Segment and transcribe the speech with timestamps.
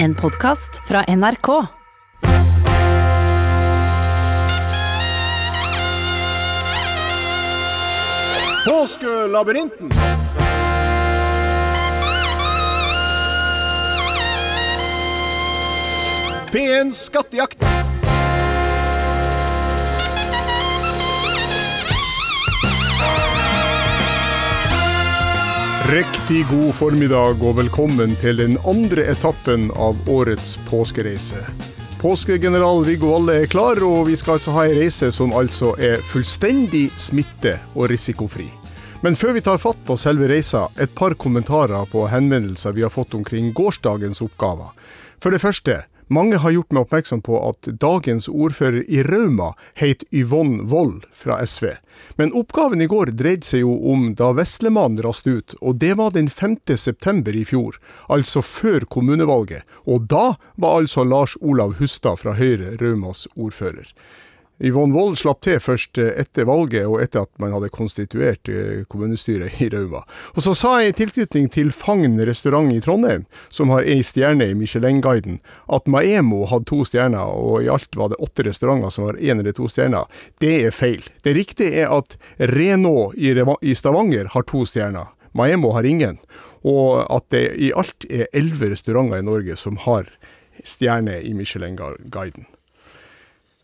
[0.00, 1.66] En podkast fra NRK.
[8.66, 9.90] Påskelabyrinten.
[16.52, 17.77] P1 Skattejakt.
[25.88, 31.40] Riktig god formiddag og velkommen til den andre etappen av årets påskereise.
[32.02, 36.04] Påskegeneral Viggo Valle er klar, og vi skal altså ha ei reise som altså er
[36.04, 38.50] fullstendig smitte- og risikofri.
[39.00, 42.92] Men før vi tar fatt på selve reisa, et par kommentarer på henvendelser vi har
[42.92, 44.76] fått omkring gårsdagens oppgaver.
[45.24, 50.04] For det første, mange har gjort meg oppmerksom på at dagens ordfører i Rauma het
[50.14, 51.74] Yvonne Wold fra SV.
[52.16, 56.14] Men oppgaven i går dreide seg jo om da Veslemannen raste ut, og det var
[56.16, 56.56] den 5.
[56.76, 57.76] september i fjor,
[58.08, 59.66] altså før kommunevalget.
[59.86, 63.92] Og da var altså Lars Olav Hustad fra Høyre Raumas ordfører.
[64.58, 68.82] Yvonne Wold slapp til først eh, etter valget og etter at man hadde konstituert eh,
[68.90, 70.02] kommunestyret i Rauma.
[70.34, 74.50] Og så sa jeg i tilknytning til Fagn restaurant i Trondheim, som har ei stjerne
[74.50, 75.38] i Michelin-guiden,
[75.70, 79.38] at Maemo hadde to stjerner, og i alt var det åtte restauranter som har én
[79.38, 80.10] eller to stjerner.
[80.42, 81.06] Det er feil.
[81.22, 82.18] Det riktige er at
[82.50, 85.14] Renault i Stavanger har to stjerner.
[85.38, 86.18] Maemo har ingen.
[86.66, 90.10] Og at det i alt er elleve restauranter i Norge som har
[90.66, 92.48] stjerne i Michelin-guiden.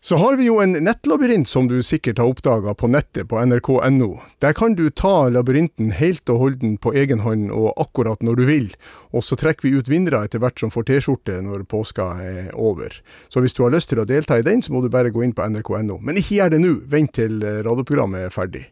[0.05, 4.09] Så har vi jo en nettlabyrint som du sikkert har oppdaga på nettet på nrk.no.
[4.37, 8.43] Der kan du ta labyrinten helt og holden på egen hånd og akkurat når du
[8.45, 8.67] vil,
[9.09, 12.93] og så trekker vi ut vinnere etter hvert som får T-skjorte når påska er over.
[13.33, 15.25] Så hvis du har lyst til å delta i den, så må du bare gå
[15.25, 15.97] inn på nrk.no.
[15.97, 18.67] Men ikke gjør det nå, vent til radioprogrammet er ferdig.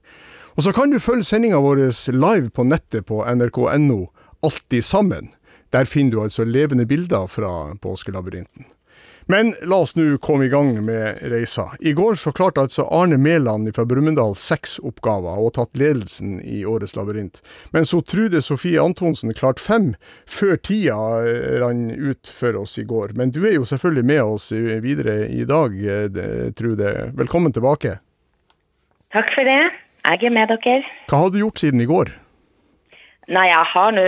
[0.54, 1.82] Og så kan du følge sendinga vår
[2.14, 4.00] live på nettet på nrk.no,
[4.46, 5.34] alltid sammen.
[5.74, 8.70] Der finner du altså levende bilder fra påskelabyrinten.
[9.32, 11.70] Men la oss nå komme i gang med reisa.
[11.80, 16.64] I går så klarte altså Arne Mæland fra Brumunddal seks oppgaver og tatt ledelsen i
[16.68, 17.42] årets labyrint.
[17.72, 19.94] Men så Trude Sofie Antonsen klarte fem
[20.28, 23.16] før tida eh, rant ut for oss i går.
[23.20, 26.92] Men du er jo selvfølgelig med oss videre i dag, eh, Trude.
[27.16, 27.98] Velkommen tilbake.
[29.14, 29.62] Takk for det.
[30.04, 30.82] Jeg er med dere.
[31.08, 32.12] Hva har du gjort siden i går?
[33.34, 34.04] Nei, jeg har nå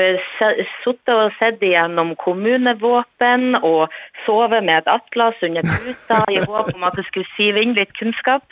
[0.84, 3.94] sittet og sett igjennom kommunevåpen og
[4.26, 7.94] sovet med et atlas under puta i håp om at det skulle sive inn litt
[7.98, 8.46] kunnskap.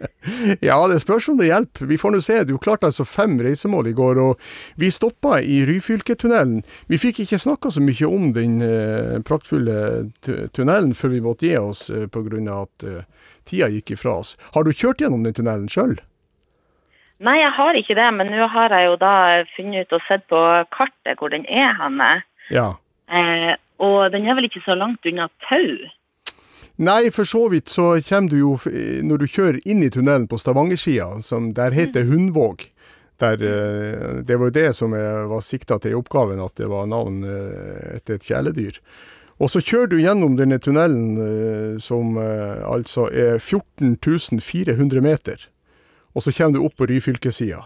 [0.68, 1.88] ja, det spørs om det hjelper.
[1.90, 2.38] Vi får nå se.
[2.46, 4.48] Du klarte altså fem reisemål i går, og
[4.80, 6.62] vi stoppa i Ryfylketunnelen.
[6.92, 10.10] Vi fikk ikke snakka så mye om den eh, praktfulle
[10.54, 12.42] tunnelen før vi måtte gi oss eh, pga.
[12.60, 14.36] at eh, tida gikk ifra oss.
[14.54, 15.98] Har du kjørt gjennom den tunnelen sjøl?
[17.24, 19.16] Nei, jeg har ikke det, men nå har jeg jo da
[19.54, 20.40] funnet ut og sett på
[20.74, 22.10] kartet hvor den er henne.
[22.52, 22.74] Ja.
[23.08, 23.52] Eh,
[23.84, 25.86] og den er vel ikke så langt unna Tau?
[26.84, 28.52] Nei, for så vidt så kommer du jo,
[29.06, 32.10] når du kjører inn i tunnelen på Stavanger-sida, som der heter mm.
[32.10, 32.66] Hundvåg.
[33.22, 36.90] Der, eh, det var jo det som var sikta til i oppgaven, at det var
[36.90, 38.80] navn eh, etter et kjæledyr.
[39.42, 43.96] Og så kjører du gjennom denne tunnelen eh, som altså er 14
[44.42, 45.46] 400 meter.
[46.14, 47.60] Og så kommer du opp på Ryfylkesida,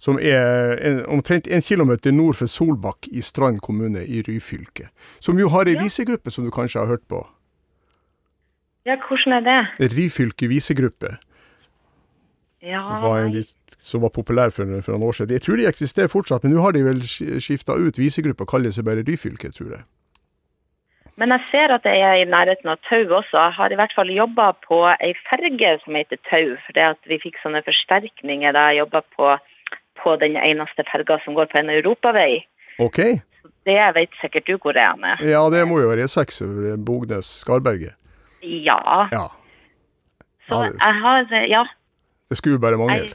[0.00, 4.88] som er en, omtrent en kilometer nord for Solbakk i Strand kommune i Ryfylke.
[5.18, 5.82] Som jo har ei ja.
[5.82, 7.24] visegruppe som du kanskje har hørt på?
[8.88, 9.90] Ja, hvordan er det?
[9.92, 11.18] Ryfylke visegruppe.
[12.62, 15.36] Ja, var en litt, som var populær for, for noen år siden.
[15.36, 18.74] Jeg tror de eksisterer fortsatt, men nå har de vel skifta ut visegruppa og kaller
[18.74, 19.86] seg bare Ryfylke, tror jeg.
[21.20, 23.36] Men jeg ser at jeg er i nærheten av Tau også.
[23.36, 26.54] Jeg har i hvert fall jobba på ei ferge som heter Tau.
[26.64, 29.34] For det at vi fikk sånne forsterkninger da jeg jobba på,
[30.00, 32.40] på, den eneste ferga som går på en europavei.
[32.80, 33.02] Ok.
[33.68, 34.96] Det vet sikkert du hvor er.
[35.20, 36.40] Ja, det må jo være E6
[36.88, 37.98] Bognes-Skarberget.
[38.40, 38.80] Ja.
[39.12, 39.26] ja.
[40.48, 41.64] Så ja, det, jeg har Ja.
[42.30, 43.10] Det skulle bare mangle.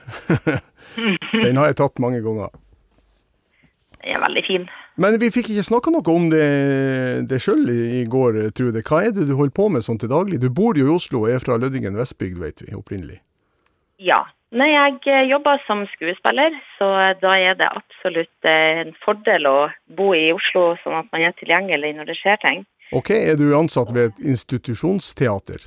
[1.45, 2.53] den har jeg tatt mange ganger.
[4.03, 4.69] Den er veldig fin.
[5.01, 6.45] Men vi fikk ikke snakka noe om det,
[7.27, 8.83] det sjøl i, i, går, Trude.
[8.87, 10.39] Hva er det du holder på med sånn til daglig?
[10.39, 13.19] Du bor jo i Oslo og er fra Lødingen Vestbygd, vet vi, opprinnelig.
[13.99, 14.23] Ja.
[14.55, 16.87] Nei, jeg eh, jobber som skuespiller, så
[17.19, 19.57] da er det absolutt eh, en fordel å
[19.97, 22.63] bo i Oslo, sånn at man er tilgjengelig når det skjer ting.
[22.95, 25.65] Ok, Er du ansatt ved et institusjonsteater?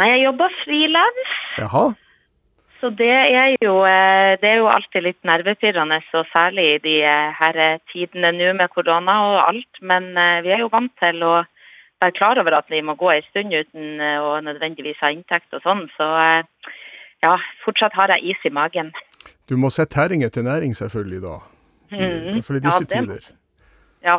[0.00, 1.34] Nei, jeg jobber frilans.
[1.60, 1.84] Jaha.
[2.80, 6.94] Så det er, jo, eh, det er jo alltid litt nervepirrende, og særlig i de
[7.04, 7.58] eh, her
[7.92, 9.80] tidene nå med korona og alt.
[9.84, 11.34] Men eh, vi er jo vant til å
[12.00, 15.60] være klar over at vi må gå en stund uten å nødvendigvis ha inntekt og
[15.66, 15.84] sånn.
[15.98, 16.06] Så
[17.20, 17.34] ja,
[17.66, 18.88] fortsatt har jeg is i magen.
[19.44, 21.36] Du må sette tæring til næring selvfølgelig da.
[21.92, 22.40] Mm.
[22.46, 23.28] fall i disse ja, tider.
[24.06, 24.16] Ja.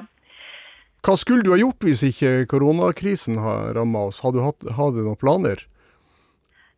[1.02, 4.22] Hva skulle du ha gjort hvis ikke koronakrisen har ramma oss?
[4.22, 5.66] Hadde du hatt, hadde noen planer?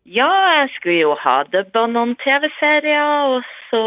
[0.05, 0.29] Ja,
[0.59, 3.83] jeg skulle jo ha dubba noen TV-serier, og så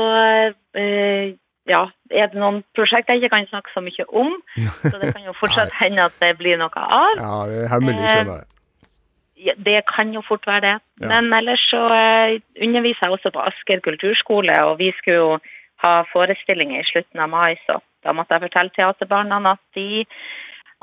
[0.80, 1.34] eh,
[1.68, 4.32] ja, er det noen prosjekt jeg ikke kan snakke så mye om.
[4.80, 7.20] Så det kan jo fortsatt hende at det blir noe av.
[7.20, 8.52] Ja, det er hemmelig, Eh, skjønner jeg.
[9.46, 10.76] Ja, det kan jo fort være det.
[11.02, 11.08] Ja.
[11.12, 15.38] Men ellers så eh, underviser jeg også på Asker kulturskole, og vi skulle jo
[15.84, 20.06] ha forestillinger i slutten av mai, så da måtte jeg fortelle teaterbarna at de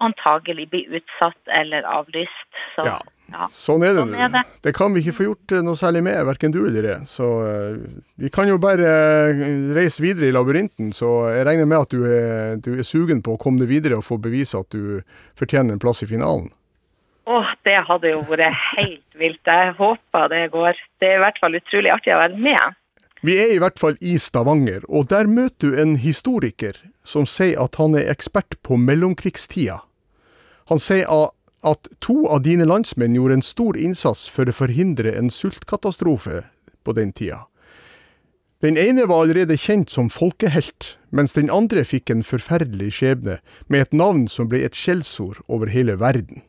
[0.03, 2.49] antagelig blir utsatt eller avlyst.
[2.75, 2.99] Så Ja.
[3.33, 3.47] Ja.
[3.51, 4.43] Sånn er det Sånn nå.
[4.63, 4.73] det.
[4.77, 7.07] Kan vi ikke få gjort eh, noe særlig med, verken du eller jeg.
[7.09, 7.77] Så eh,
[8.21, 8.87] vi kan jo bare
[9.33, 9.45] eh,
[9.75, 10.91] reise videre i labyrinten.
[10.95, 13.97] Så jeg regner med at du er, du er sugen på å komme deg videre
[13.99, 15.01] og få bevise at du
[15.39, 16.51] fortjener en plass i finalen.
[17.25, 19.39] Åh, det hadde jo vært helt vilt.
[19.47, 20.79] Jeg håper det går.
[20.99, 22.79] Det er i hvert fall utrolig artig å være med.
[23.23, 26.75] Vi er i hvert fall i Stavanger, og der møter du en historiker
[27.07, 29.77] som sier at han er ekspert på mellomkrigstida.
[30.71, 31.31] Han sier a-
[31.63, 36.43] at to av dine landsmenn gjorde en stor innsats for å forhindre en sultkatastrofe
[36.83, 37.45] på den tida.
[38.63, 43.83] Den ene var allerede kjent som folkehelt, mens den andre fikk en forferdelig skjebne med
[43.83, 46.45] et navn som ble et skjellsord over hele verden.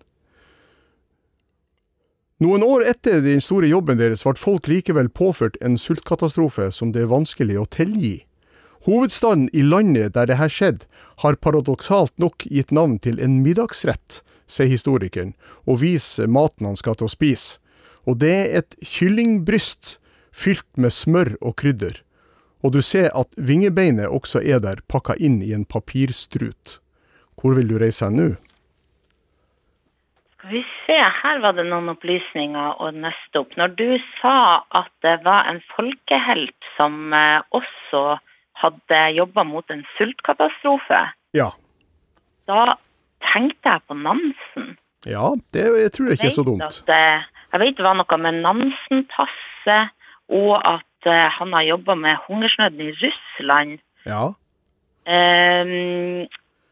[2.42, 7.02] Noen år etter den store jobben deres ble folk likevel påført en sultkatastrofe som det
[7.02, 8.20] er vanskelig å tilgi.
[8.86, 10.86] Hovedstaden i landet der det her skjedde,
[11.22, 14.20] har paradoksalt nok gitt navn til en middagsrett,
[14.54, 15.34] sier historikeren,
[15.66, 17.58] og viser maten han skal til å spise.
[18.06, 19.96] Og det er et kyllingbryst
[20.34, 22.00] fylt med smør og krydder.
[22.64, 26.78] Og du ser at vingebeinet også er der, pakka inn i en papirstrut.
[27.40, 28.28] Hvor vil du reise hen nå?
[30.36, 33.52] Skal vi se, her var det noen opplysninger å nøste opp.
[33.60, 33.86] Når du
[34.20, 34.36] sa
[34.76, 38.18] at det var en folkehelt som eh, også
[38.60, 41.00] hadde jobba mot en sultkatastrofe,
[41.36, 41.50] Ja.
[42.46, 42.76] da
[43.34, 44.76] tenkte jeg på Nansen.
[45.04, 46.64] Ja, det jeg tror jeg ikke er så dumt.
[46.64, 49.92] At, eh, jeg vet det var noe med Nansen-passet,
[50.32, 53.78] og at eh, han har jobba med hungersnøden i Russland.
[54.08, 54.32] Ja.
[55.04, 56.24] Um,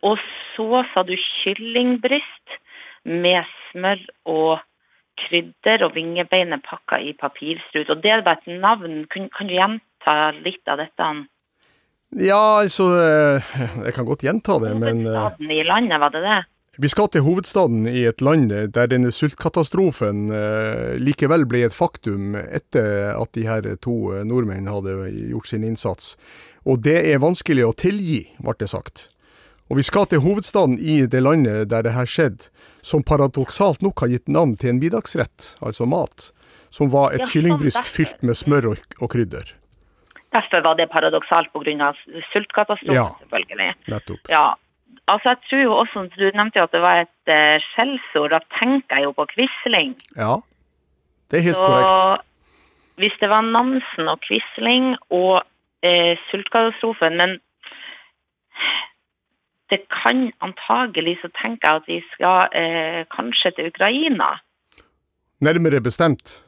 [0.03, 0.17] og
[0.55, 2.57] så sa du kyllingbryst
[3.05, 4.63] med smør og
[5.21, 7.91] krydder og vingebeinet pakka i papirstrut.
[7.91, 9.05] Og det er bare et navn.
[9.13, 11.11] Kan, kan du gjenta litt av dette?
[12.13, 13.53] Ja, altså eh,
[13.87, 16.41] Jeg kan godt gjenta det, men Hovedstaden i landet, var det det?
[16.79, 22.33] Vi skal til hovedstaden i et land der denne sultkatastrofen eh, likevel ble et faktum
[22.41, 26.15] etter at de her to eh, nordmenn hadde gjort sin innsats.
[26.65, 29.11] Og det er vanskelig å tilgi, ble det sagt.
[29.69, 32.49] Og vi skal til hovedstaden i det landet der det her skjedde,
[32.81, 36.31] som paradoksalt nok har gitt navn til en middagsrett, altså mat,
[36.73, 39.53] som var et kyllingbryst fylt med smør og, og krydder.
[40.33, 41.93] Derfor var det paradoksalt pga.
[42.33, 43.11] sultkatastrofen, Ja.
[43.21, 43.73] selvfølgelig.
[43.93, 44.29] Nettopp.
[44.33, 44.55] Ja.
[45.09, 48.31] Altså, jeg tror jo også, Du nevnte jo at det var et uh, skjellsord.
[48.31, 49.97] Da tenker jeg jo på Quisling.
[50.17, 50.35] Ja,
[51.31, 52.27] det er helt Så korrekt.
[52.97, 55.43] hvis det var Nansen og Quisling og
[55.87, 57.41] uh, sultkatastrofen Men
[59.71, 64.31] det kan antagelig så tenker jeg at vi skal uh, kanskje til Ukraina.
[65.41, 66.43] Nærmere bestemt.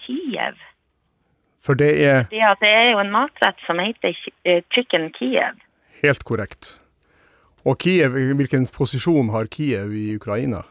[0.00, 0.56] Kiev.
[1.66, 4.14] For det er Det, at det er jo en matrett som heter
[4.72, 5.58] chicken Kiev.
[6.02, 6.80] helt korrekt.
[7.68, 10.62] Og Kiev, hvilken posisjon har Kiev i Ukraina?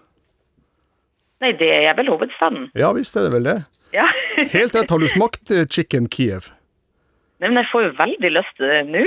[1.44, 2.72] Nei, det er vel hovedstaden.
[2.78, 3.58] Ja visst er det vel det.
[3.94, 4.08] Ja.
[4.56, 6.50] Helt rett, har du smakt eh, chicken Kiev?
[7.38, 9.06] Nei, men jeg får jo veldig lyst til det nå.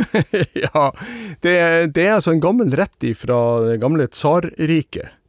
[0.66, 0.82] ja,
[1.42, 1.54] det,
[1.96, 5.20] det er altså en gammel rett fra det gamle tsarriket.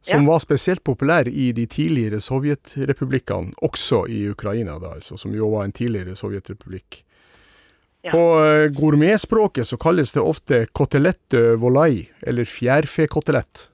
[0.00, 5.50] Som var spesielt populær i de tidligere sovjetrepublikkene, også i Ukraina, da, altså, som jo
[5.52, 7.02] var en tidligere sovjetrepublikk.
[8.02, 8.10] Ja.
[8.14, 13.66] På eh, gourmetspråket så kalles det ofte kotelette volai, eller fjærfekotelett.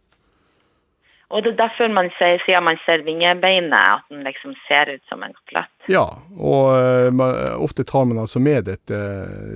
[1.29, 5.03] Og det er derfor man sier, sier man ser vingebeinet, at den liksom ser ut
[5.11, 5.73] som en kotelett.
[5.91, 6.05] Ja,
[6.39, 9.01] og eh, man, ofte tar man altså med dette,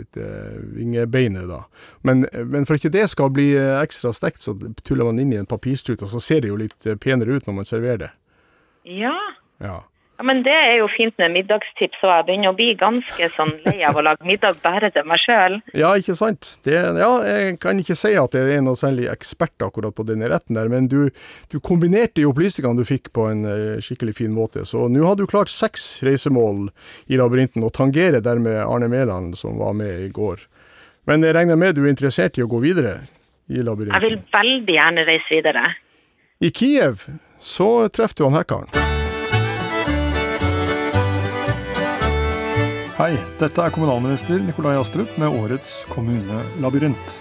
[0.01, 0.31] dette
[0.75, 1.65] vingebeinet, da.
[2.07, 5.39] Men, men for ikke det skal bli eh, ekstra stekt, så tuller man inn i
[5.39, 8.13] en papirstrut, og så ser det jo litt penere ut når man serverer det.
[8.99, 9.17] Ja.
[9.63, 9.79] Ja.
[10.21, 13.55] Ja, men det er jo fint med middagstips, og jeg begynner å bli ganske sånn
[13.65, 15.57] lei av å lage middag bare til meg sjøl.
[15.73, 16.51] Ja, ikke sant.
[16.67, 20.29] Det, ja, jeg kan ikke si at jeg er noe særlig ekspert akkurat på denne
[20.29, 21.09] retten der, men du,
[21.49, 24.67] du kombinerte jo opplysningene du fikk på en eh, skikkelig fin måte.
[24.69, 26.69] Så nå har du klart seks reisemål
[27.09, 30.45] i labyrinten, og tangerer dermed Arne Mæland, som var med i går.
[31.09, 32.99] Men jeg regner med du er interessert i å gå videre
[33.49, 33.97] i labyrinten?
[33.97, 35.69] Jeg vil veldig gjerne reise videre.
[36.45, 37.09] I Kiev
[37.41, 38.51] så treffer du han her
[43.01, 47.15] Hei, dette er kommunalminister Nikolai Astrup med årets kommunelabyrint.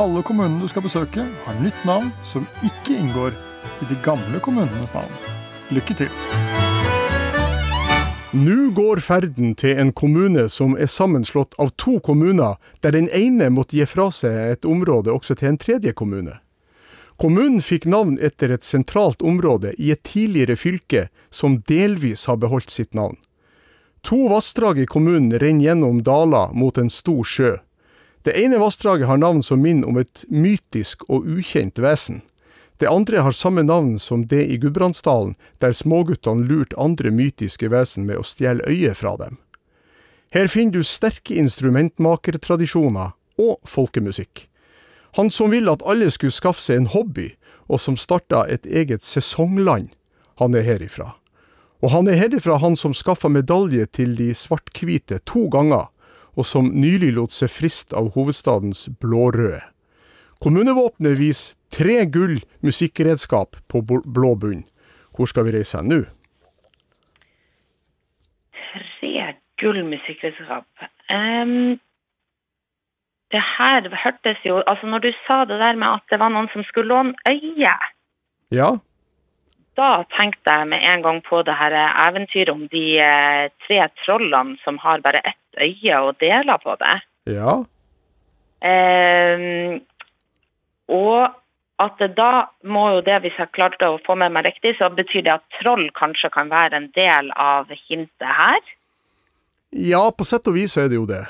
[0.00, 3.36] Alle kommunene du skal besøke, har nytt navn som ikke inngår
[3.84, 5.12] i de gamle kommunenes navn.
[5.76, 6.08] Lykke til!
[8.32, 13.50] Nå går ferden til en kommune som er sammenslått av to kommuner, der den ene
[13.52, 16.38] måtte gi fra seg et område også til en tredje kommune.
[17.20, 22.72] Kommunen fikk navn etter et sentralt område i et tidligere fylke som delvis har beholdt
[22.72, 23.20] sitt navn.
[24.06, 27.56] To vassdrag i kommunen renner gjennom daler mot en stor sjø.
[28.22, 32.20] Det ene vassdraget har navn som minner om et mytisk og ukjent vesen.
[32.78, 38.06] Det andre har samme navn som det i Gudbrandsdalen, der småguttene lurte andre mytiske vesen
[38.06, 39.40] med å stjele øyet fra dem.
[40.30, 43.10] Her finner du sterke instrumentmakertradisjoner
[43.42, 44.46] og folkemusikk.
[45.18, 47.32] Han som ville at alle skulle skaffe seg en hobby,
[47.66, 49.90] og som starta et eget sesongland,
[50.38, 51.16] han er herifra.
[51.84, 55.90] Og han er herifra han som skaffa medalje til de svart-hvite to ganger,
[56.36, 59.62] og som nylig lot seg friste av hovedstadens blårøde.
[60.42, 64.64] Kommunevåpenet viser tre gull musikkredskap på blå bunn.
[65.16, 66.02] Hvor skal vi reise hen nå?
[69.00, 70.68] Tre gull musikkredskap.
[71.08, 71.78] Um,
[73.32, 76.48] det her hørtes jo Altså, når du sa det der med at det var noen
[76.52, 77.76] som skulle låne øye
[78.52, 78.76] Ja.
[79.76, 81.74] Da tenkte jeg med en gang på det her
[82.08, 86.94] eventyret om de eh, tre trollene som har bare ett øye og deler på det.
[87.36, 87.58] Ja.
[88.64, 89.80] Eh,
[90.88, 91.36] og
[91.76, 92.30] at da
[92.64, 95.58] må jo det, hvis jeg klarte å få med meg riktig, så betyr det at
[95.58, 98.62] troll kanskje kan være en del av hintet her?
[99.76, 101.24] Ja, på sett og vis er det jo det.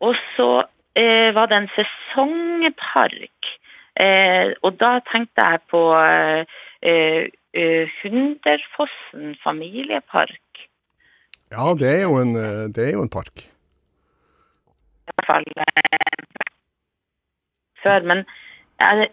[0.00, 0.50] Og så
[0.94, 3.50] eh, var det en sesongpark.
[3.98, 6.69] Eh, og da tenkte jeg på eh, eh
[8.02, 10.50] Hunderfossen familiepark.
[11.50, 13.42] Ja, det er jo en, eh, det er jo en park.
[15.08, 16.24] I hvert fall eh,
[17.82, 18.06] før.
[18.06, 18.24] Men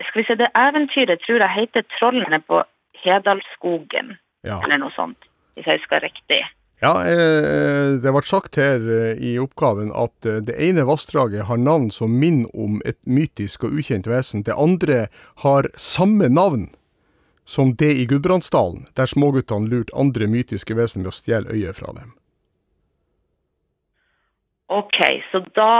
[0.07, 2.63] skal vi se, det eventyret tror jeg heter 'Trollene på
[3.03, 4.13] Hedalsskogen'.
[4.43, 4.61] Ja.
[4.63, 6.45] Eller noe sånt, hvis jeg husker riktig.
[6.81, 11.57] Ja, eh, det ble sagt her eh, i oppgaven at eh, det ene vassdraget har
[11.57, 14.45] navn som minner om et mytisk og ukjent vesen.
[14.45, 15.07] Det andre
[15.41, 16.69] har samme navn
[17.47, 21.93] som det i Gudbrandsdalen, der småguttene lurte andre mytiske vesen ved å stjele øyet fra
[21.95, 22.11] dem.
[24.67, 24.99] OK,
[25.31, 25.71] så da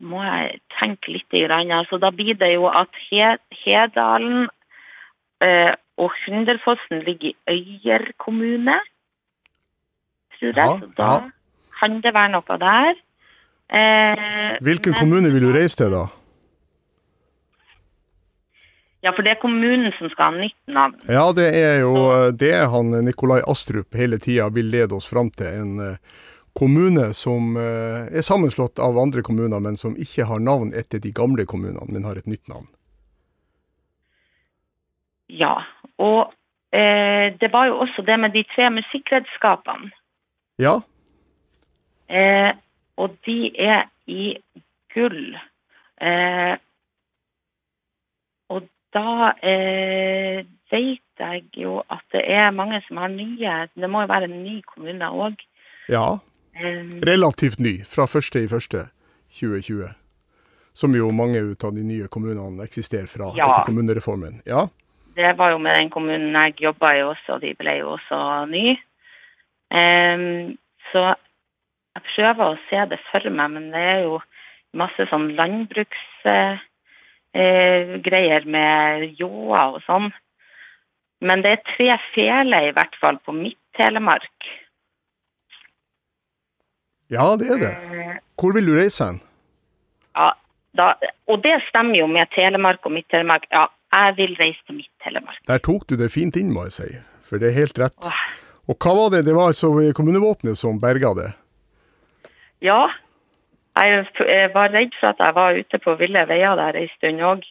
[0.00, 1.36] må jeg tenke litt.
[1.52, 4.48] Altså, da blir det jo at Hedalen
[5.44, 8.78] eh, og Hunderfossen ligger i Øyer kommune,
[10.38, 10.56] tror jeg.
[10.56, 11.20] Ja, så da ja.
[11.76, 12.94] kan det være noe der.
[13.68, 16.06] Eh, Hvilken men- kommune vil du reise til, da?
[19.00, 20.98] Ja, for det er kommunen som skal ha nytt navn.
[21.08, 21.94] Ja, det er jo
[22.36, 25.48] det er han Nikolai Astrup hele tida vil lede oss fram til.
[25.62, 26.18] En eh,
[26.58, 31.14] kommune som eh, er sammenslått av andre kommuner, men som ikke har navn etter de
[31.16, 32.68] gamle kommunene, men har et nytt navn.
[35.32, 35.56] Ja,
[35.96, 36.34] og
[36.76, 39.94] eh, det var jo også det med de tre musikkredskapene.
[40.60, 40.80] Ja,
[42.10, 42.52] Eh,
[42.96, 44.34] og de er i
[44.94, 45.36] gull.
[46.00, 46.54] Eh,
[48.94, 54.06] da eh, vet jeg jo at det er mange som har nye Det må jo
[54.10, 55.36] være en ny kommune òg.
[55.88, 56.18] ja.
[56.56, 58.88] Eh, Relativt ny, fra første i første
[59.30, 59.94] 2020.
[60.74, 63.46] Som jo mange ut av de nye kommunene eksisterer fra Ja.
[63.50, 64.42] etter kommunereformen.
[64.46, 64.66] Ja,
[65.16, 68.46] det var jo med den kommunen jeg jobba i også, og de ble jo også
[68.50, 68.76] ny.
[69.70, 70.58] Um,
[70.92, 71.14] så
[71.94, 74.20] jeg prøver å se det for meg, men det er jo
[74.74, 76.58] masse sånn landbruksgreier
[77.34, 80.10] eh, greier med ljåer og sånn.
[81.20, 84.50] Men det er tre feler i hvert fall på Midt-Telemark.
[87.10, 87.74] ja det er det.
[88.38, 89.20] Hvor vil du reise hen?
[90.16, 90.32] ja,
[90.78, 90.94] da,
[91.26, 93.46] og det stemmer jo med Telemark og Midt-Telemark.
[93.52, 95.40] Ja, jeg vil reise til Midt-Telemark.
[95.48, 96.90] Der tok du det fint inn, må jeg si.
[97.26, 97.98] For det er helt rett.
[98.06, 98.22] Åh.
[98.70, 99.24] Og hva var det?
[99.26, 101.30] Det var altså kommunevåpenet som berga det?
[102.62, 102.90] Ja,
[103.80, 107.24] jeg eh, var redd for at jeg var ute på ville veier der en stund
[107.30, 107.48] òg.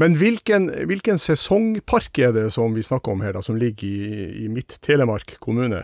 [0.00, 4.44] Men hvilken, hvilken sesongpark er det som vi snakker om her, da, som ligger i,
[4.44, 5.82] i Midt-Telemark kommune?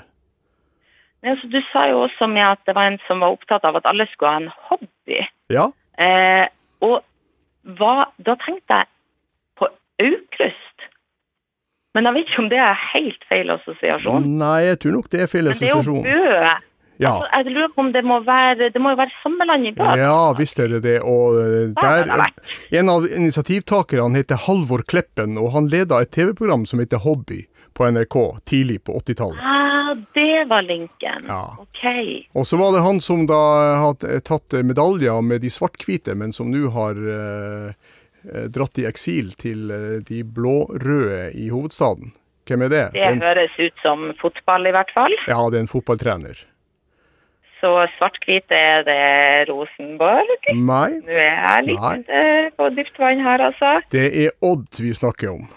[1.27, 3.89] Altså, du sa jo også med at det var en som var opptatt av at
[3.91, 5.21] alle skulle ha en hobby.
[5.53, 6.47] Ja, Eh,
[6.85, 7.01] og
[7.79, 8.89] hva, da tenkte jeg
[9.57, 9.69] på
[10.05, 10.89] Aukrust.
[11.97, 14.27] Men jeg vet ikke om det er helt feil assosiasjon.
[14.43, 16.03] Nei, jeg tror nok det er feil assosiasjon.
[16.05, 16.41] Men det er jo.
[16.43, 16.57] Bø.
[17.03, 17.13] Ja.
[17.17, 19.99] Altså, jeg lurer på om det må være Det må jo være sommerland i dag?
[20.01, 20.97] ja, visst er det det.
[21.05, 26.81] Og eh, Der en av initiativtakerne heter Halvor Kleppen, og han leda et TV-program som
[26.81, 27.45] heter Hobby
[27.77, 28.17] på NRK
[28.49, 29.43] tidlig på 80-tallet.
[29.45, 31.29] Ah, det var linken.
[31.29, 31.57] Ja.
[31.61, 31.85] OK.
[32.33, 33.43] Og så var det han som da
[33.83, 37.69] hadde tatt medaljer med de svart-hvite, men som nå har eh,
[38.33, 42.15] eh, dratt i eksil til eh, de blå-røde i hovedstaden.
[42.49, 42.85] Hvem er det?
[42.95, 45.13] Det er en, høres ut som fotball, i hvert fall.
[45.29, 46.47] ja, det er en fotballtrener.
[47.61, 50.51] Så svart-hvit er det Rosenborg.
[50.53, 51.97] Nei, Nå er jeg litt Nei.
[52.13, 53.79] eh, på dypt vann her, altså.
[53.95, 55.49] det er Odd vi snakker om.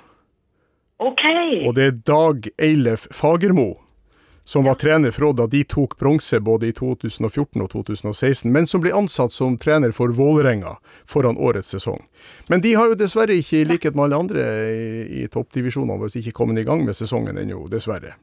[1.00, 1.26] OK.
[1.68, 3.74] Og det er Dag Eilef Fagermo
[4.50, 8.66] som var trener for Odd da de tok bronse både i 2014 og 2016, men
[8.66, 10.72] som ble ansatt som trener for Vålerenga
[11.06, 12.02] foran årets sesong.
[12.50, 16.10] Men de har jo dessverre ikke, i likhet med alle andre i, i toppdivisjonene, våre,
[16.18, 18.16] ikke kommet i gang med sesongen ennå, dessverre.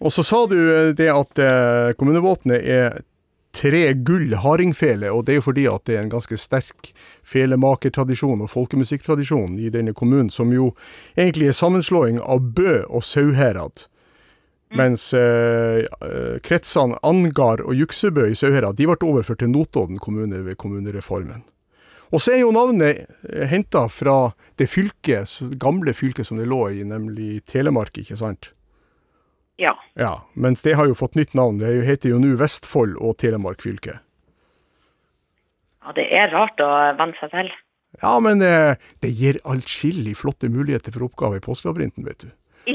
[0.00, 3.02] Og så sa du eh, det at eh, kommunevåpenet er
[3.56, 6.90] tre gull hardingfele, og det er jo fordi at det er en ganske sterk
[7.24, 10.74] felemakertradisjon og folkemusikktradisjon i denne kommunen, som jo
[11.16, 13.86] egentlig er sammenslåing av Bø og Sauherad.
[14.76, 20.42] Mens eh, eh, kretsene Angar og Juksebø i Sauherad de ble overført til Notodden kommune
[20.44, 21.46] ved kommunereformen.
[22.14, 23.06] Og så er jo navnet
[23.50, 28.52] henta fra det fylket, gamle fylket som det lå i, nemlig Telemark, ikke sant?
[29.56, 29.72] Ja.
[29.94, 31.58] Ja, mens det har jo fått nytt navn.
[31.62, 34.00] Det heter jo nå Vestfold og Telemark fylke.
[35.84, 35.94] ja.
[35.96, 37.52] Det er rart å venne seg til.
[38.02, 42.32] Ja, men eh, det gir atskillig flotte muligheter for oppgaver i postlabyrinten, vet du.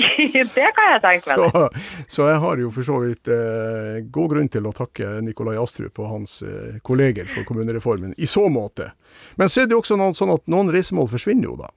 [0.56, 1.52] det kan jeg tenke meg.
[1.52, 1.68] Så,
[2.16, 6.00] så jeg har jo for så vidt eh, god grunn til å takke Nikolai Astrup
[6.00, 8.94] og hans eh, kolleger for kommunereformen, i så måte.
[9.36, 11.70] Men så er det jo også noen, sånn at noen reisemål forsvinner jo da.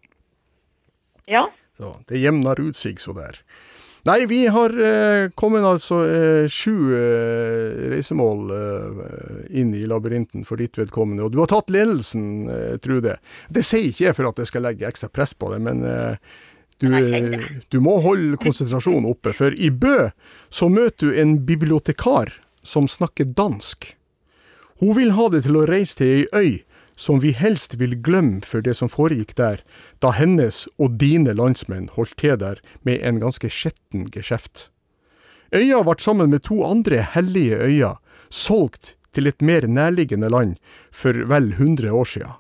[1.31, 1.49] Ja.
[1.77, 3.43] Så det jevner ut seg så der.
[4.05, 8.99] Nei, vi har eh, kommet altså eh, sju eh, reisemål eh,
[9.61, 13.17] inn i labyrinten for ditt vedkommende, og du har tatt ledelsen, eh, Trude.
[13.49, 16.21] Det sier ikke jeg for at jeg skal legge ekstra press på det, men eh,
[16.85, 20.11] du, eh, du må holde konsentrasjonen oppe, for i Bø
[20.53, 23.95] så møter du en bibliotekar som snakker dansk.
[24.85, 26.53] Hun vil ha det til å reise til ei øy
[26.97, 29.63] som vi helst vil glemme for det som foregikk der,
[30.01, 34.69] da hennes og dine landsmenn holdt til der med en ganske skjetten geskjeft.
[35.55, 40.57] Øya ble sammen med to andre hellige øyer solgt til et mer nærliggende land
[40.91, 42.35] for vel 100 år siden.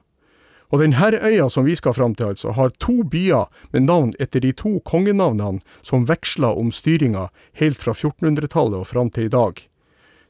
[0.72, 4.40] Og denne øya som vi skal fram til, altså, har to byer med navn etter
[4.40, 7.28] de to kongenavnene som veksla om styringa
[7.60, 9.60] helt fra 1400-tallet og fram til i dag.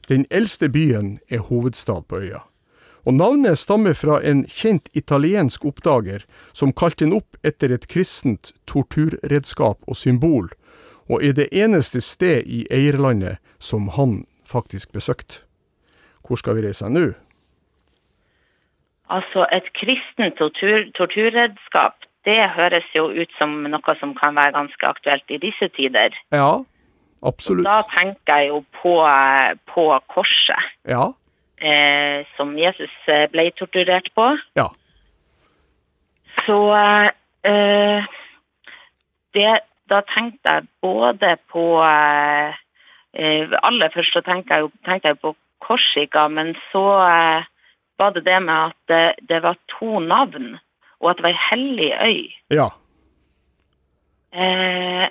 [0.09, 2.43] Den eldste byen er hovedstad på øya.
[3.05, 6.23] Og navnet stammer fra en kjent italiensk oppdager
[6.57, 10.49] som kalte den opp etter et kristent torturredskap og symbol,
[11.05, 15.43] og er det eneste sted i eierlandet som han faktisk besøkte.
[16.25, 17.11] Hvor skal vi reise nå?
[19.13, 24.87] Altså, et kristent tortur, torturredskap, det høres jo ut som noe som kan være ganske
[24.89, 26.17] aktuelt i disse tider.
[26.33, 26.65] Ja,
[27.21, 27.69] absolutt.
[27.69, 28.95] Da tenker jeg jo på,
[29.69, 31.11] på korset, Ja,
[31.57, 34.35] eh, som Jesus eh, ble torturert på.
[34.59, 34.69] ja.
[36.45, 36.59] Så
[37.47, 38.05] eh,
[39.33, 39.53] det,
[39.89, 42.53] da tenkte jeg både på eh,
[43.15, 47.47] eh, Aller først så tenkte jeg, jo, tenkte jeg på Korsika, men så eh,
[47.97, 50.57] var det det med at det, det var to navn,
[50.99, 52.21] og at det var ei hellig øy.
[52.59, 52.67] Ja.
[54.35, 55.07] Eh,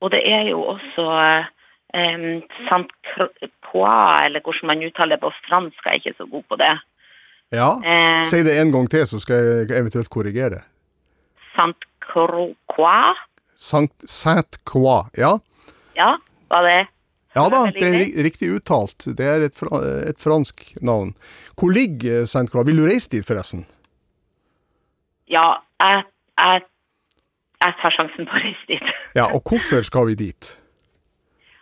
[0.00, 1.06] og det er jo også
[1.94, 2.90] eh, Sant
[3.62, 6.72] Croix, eller hvordan man uttaler det på fransk, er ikke så god på det.
[7.52, 7.70] ja.
[7.84, 10.62] Eh, Si det en gang til, så skal jeg eventuelt korrigere det.
[11.56, 11.76] Sant
[12.10, 13.18] Croix,
[13.54, 15.34] Sankt Saint-Croix, ja.
[15.96, 16.16] ja,
[16.48, 16.86] var det
[17.36, 18.48] Ja da, det er riktig?
[18.56, 19.04] uttalt.
[19.18, 21.12] Det er et, fra, et fransk navn.
[21.54, 22.66] Hvor ligger Saint-Croix?
[22.66, 23.66] Vil du reise dit, forresten?
[25.30, 26.02] Ja, jeg,
[26.40, 26.62] jeg,
[27.62, 28.90] jeg tar sjansen på å reise dit.
[29.14, 30.56] Ja, og hvorfor skal vi dit?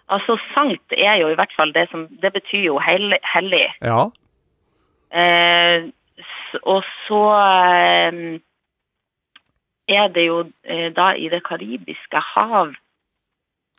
[0.09, 3.67] Altså, sankt er jo i hvert fall det som Det betyr jo hell- hellig.
[3.83, 4.07] Ja,
[5.09, 5.89] Eh,
[6.63, 8.41] og så eh,
[9.89, 12.75] er det jo eh, da i det karibiske hav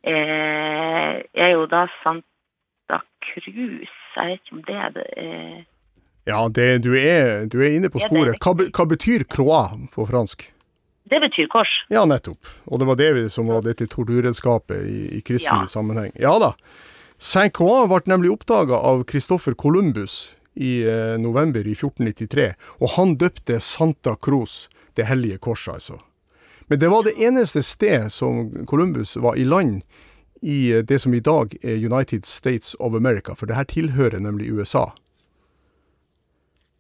[0.04, 5.60] eh, er jo da Santa Cruz Jeg vet ikke om det er det eh,
[6.30, 8.36] ja det, du, er, du er inne på sporet.
[8.44, 10.44] Hva, hva betyr croix på fransk?
[11.10, 11.70] Det betyr kors.
[11.90, 12.48] Ja, nettopp.
[12.70, 15.68] Og det var det vi- som var dette torturredskapet i, i kristen Ja.
[15.68, 16.12] sammenheng.
[16.16, 16.54] Ja da.
[17.18, 23.60] Saint-Croix ble nemlig oppdaga av Christoffer Columbus i eh, november i 1493, og han døpte
[23.60, 26.00] Santa Cruz, det hellige korset, altså.
[26.68, 29.82] Men det var det eneste sted som Columbus var i land
[30.42, 34.20] i eh, det som i dag er United States of America, for det her tilhører
[34.20, 34.92] nemlig USA.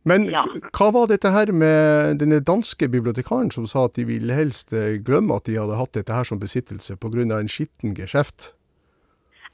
[0.10, 0.42] Men Ja.
[0.74, 4.98] hva var dette her med denne danske bibliotekaren som sa at de ville helst eh,
[5.06, 7.26] glemme at de hadde hatt dette her som besittelse pga.
[7.40, 8.54] en skitten geskjeft?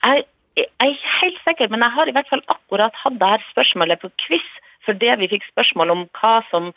[0.06, 0.24] Jeg,
[0.56, 3.44] jeg er ikke helt sikker, men jeg har i hvert fall akkurat hatt det her
[3.52, 4.48] spørsmålet på quiz
[4.86, 6.68] fordi vi fikk spørsmål om hva som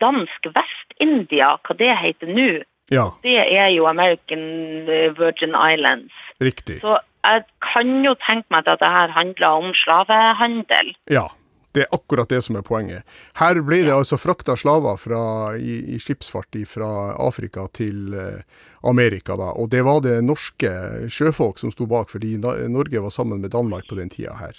[0.00, 2.62] dansk Vest-India, hva det heter nå.
[2.90, 6.14] Ja, Det er jo American eh, Virgin Islands.
[6.40, 6.78] riktig.
[6.80, 6.96] Så
[7.28, 10.94] jeg kan jo tenke meg at dette her handler om slavehandel.
[11.12, 11.26] Ja,
[11.76, 13.04] det er akkurat det som er poenget.
[13.38, 15.20] Her blir det altså frakta slaver fra,
[15.56, 16.88] i, i skipsfart fra
[17.20, 18.40] Afrika til eh,
[18.88, 19.52] Amerika, da.
[19.52, 20.72] Og det var det norske
[21.12, 24.56] sjøfolk som sto bak, fordi Norge var sammen med Danmark på den tida her.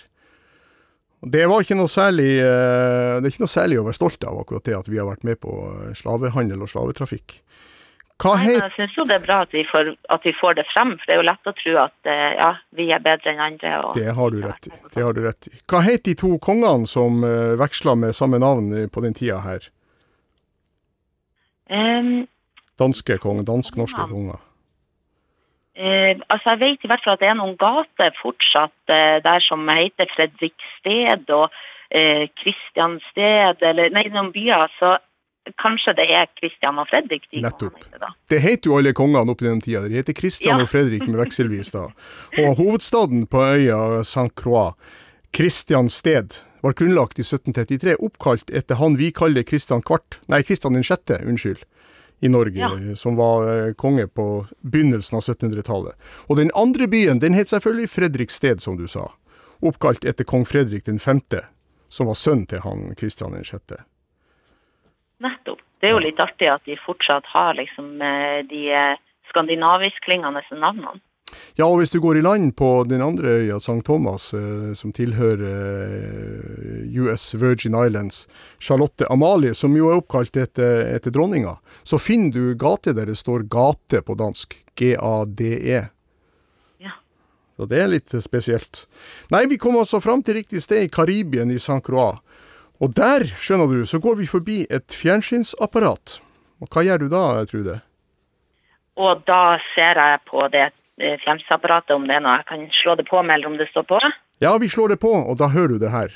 [1.19, 4.63] Det var ikke særlig eh, Det er ikke noe særlig å være stolt av, akkurat
[4.63, 7.41] det at vi har vært med på eh, slavehandel og slavetrafikk.
[8.19, 10.65] Nei, men jeg syns jo det er bra at vi, får, at vi får det
[10.73, 13.39] frem, for det er jo lett å tro at eh, ja, vi er bedre enn
[13.45, 13.71] andre.
[13.79, 14.71] Og, Det har du rett i.
[14.95, 15.53] Det har du rett i.
[15.71, 19.39] Hva het de to kongene som uh, veksla med samme navn eh, på den tida
[19.45, 19.69] her?
[21.71, 22.27] Um,
[22.79, 24.11] Danske konger, dansk-norske Ja.
[24.11, 24.43] konger.
[25.79, 29.39] Uh, altså Jeg vet i hvert fall at det er noen gater fortsatt uh, der
[29.47, 31.47] som heter Fredriksted og
[31.89, 34.67] Kristiansted, uh, eller nei, noen byer.
[34.75, 34.97] Så
[35.57, 37.77] kanskje det er Kristian og Fredrik de Nettopp.
[37.83, 38.07] heter da.
[38.29, 39.81] Det heter jo alle kongene opp i den tida.
[39.87, 40.61] De heter Kristian Ja.
[40.63, 41.87] og Fredrik med vekselvis, da.
[42.45, 44.35] Og hovedstaden på øya St.
[44.35, 44.73] Croix,
[45.33, 50.83] Kristiansted, var grunnlagt i 1733, oppkalt etter han vi kaller Kristian Kvart, nei, Kristian den
[50.83, 51.61] sjette, unnskyld,
[52.21, 52.95] i Norge, Ja.
[52.95, 55.95] som var eh, konge på begynnelsen av 1700-tallet.
[56.29, 59.07] Og den andre byen, den het selvfølgelig Fredrikssted, som du sa,
[59.63, 61.45] oppkalt etter kong Fredrik den femte,
[61.89, 63.79] som var sønn til han Kristian den sjette.
[65.19, 65.61] Nettopp.
[65.79, 68.97] Det er jo litt artig at de fortsatt har liksom eh, de eh,
[69.31, 70.99] skandinavisk-klingende navnene.
[71.59, 73.81] Ja, og hvis du går i land på den andre øya, St.
[73.85, 75.43] Thomas, eh, som tilhører
[76.99, 78.27] US Virgin Islands,
[78.59, 83.19] Charlotte Amalie, som jo er oppkalt etter, etter dronninga, så finner du gate der det
[83.19, 84.57] står gate på dansk.
[84.79, 85.79] G-A-D-E.
[86.79, 86.95] Ja.
[87.57, 88.85] Så det er litt spesielt.
[89.31, 91.81] Nei, vi kom altså fram til riktig sted i Karibien, i St.
[91.83, 92.23] Croix.
[92.79, 96.19] Og der, skjønner du, så går vi forbi et fjernsynsapparat.
[96.63, 97.79] Og hva gjør du da, Trude?
[98.99, 103.05] Og da ser jeg på det fjernsynsapparatet om det er noe jeg kan slå det
[103.07, 103.99] på med, eller om det står på.
[104.43, 106.15] Ja, vi slår det på, og da hører du det her.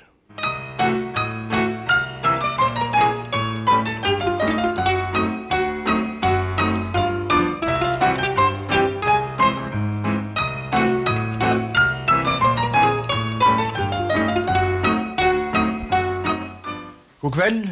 [17.24, 17.68] God kveld.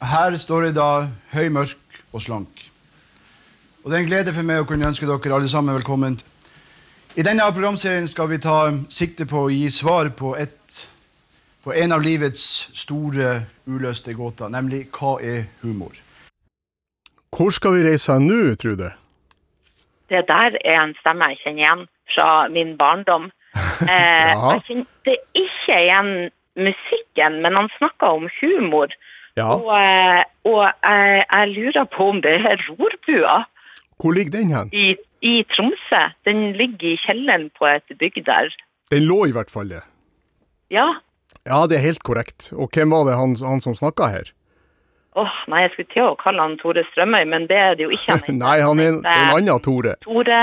[0.00, 0.88] Her står jeg da
[1.34, 2.62] høy, mørk og slank.
[3.84, 6.16] Og det er en glede for meg å kunne ønske dere alle sammen velkommen.
[7.12, 10.78] I denne programserien skal vi ta sikte på å gi svar på, et,
[11.60, 12.40] på en av livets
[12.72, 13.34] store
[13.68, 15.92] uløste gåter, nemlig hva er humor?
[17.36, 18.94] Hvor skal vi reise hen nå, Trude?
[20.08, 21.84] Det der er en stemme jeg kjenner igjen
[22.16, 23.28] fra min barndom.
[23.76, 24.54] Eh, Jaha.
[24.54, 26.10] jeg kjente ikke igjen
[26.56, 28.92] musikken, men han snakka om humor.
[29.36, 33.42] Ja, Og, eh, og jeg, jeg lurer på om det er rorbua
[34.00, 34.68] hvor ligger den hen?
[34.76, 36.00] i, i Tromsø.
[36.28, 38.50] Den ligger i kjelleren på et bygg der.
[38.92, 39.80] Den lå i hvert fall det.
[40.70, 40.86] Ja.
[41.46, 42.50] Ja, det er helt korrekt.
[42.52, 44.32] Og hvem var det han, han som snakka her?
[45.16, 47.94] Åh, nei, jeg skulle til å kalle han Tore Strømøy, men det er det jo
[47.96, 48.18] ikke.
[48.26, 48.36] han.
[48.42, 49.96] Nei, han er en, en annen Tore.
[50.04, 50.40] Tore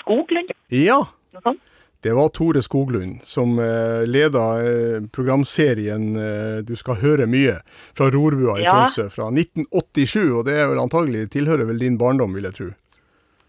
[0.00, 1.02] Skoglund, Ja,
[1.36, 1.60] noe sånt.
[2.02, 7.60] Det var Tore Skoglund som eh, leda eh, programserien eh, Du skal høre mye
[7.94, 8.72] fra Rorbua i Ja.
[8.74, 12.70] Tromsø fra 1987, og det er vel antagelig tilhører vel din barndom, vil jeg tro.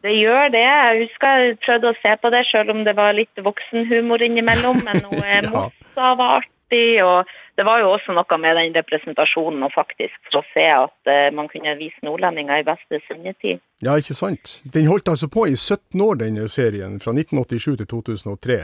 [0.03, 0.61] Det gjør det.
[0.61, 4.81] Jeg husker jeg prøvde å se på det, selv om det var litt voksenhumor innimellom.
[4.85, 5.41] Men noe Ja.
[5.49, 7.25] Mossa var artig, og
[7.57, 11.29] det var jo også noe med den representasjonen og faktisk for å se at eh,
[11.35, 13.59] man kunne vise nordlendinger i beste sendetid.
[13.83, 14.61] Ja, ikke sant?
[14.73, 18.59] Den holdt altså på i 17 år, denne serien, fra 1987 til 2003,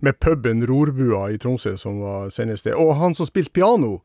[0.00, 2.74] med puben Rorbua i Tromsø som var sendested.
[2.74, 4.00] Og han som spilte piano,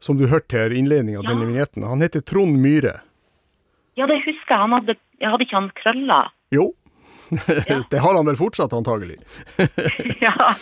[0.00, 1.30] som du hørte her i innledningen av Ja.
[1.34, 3.00] denne vignetten, han heter Trond Myhre.
[3.98, 4.60] Ja, det husker jeg.
[4.62, 6.28] Han hadde, hadde ikke han krøller?
[6.54, 6.68] Jo,
[7.90, 9.18] det har han vel fortsatt antagelig.
[10.24, 10.54] ja.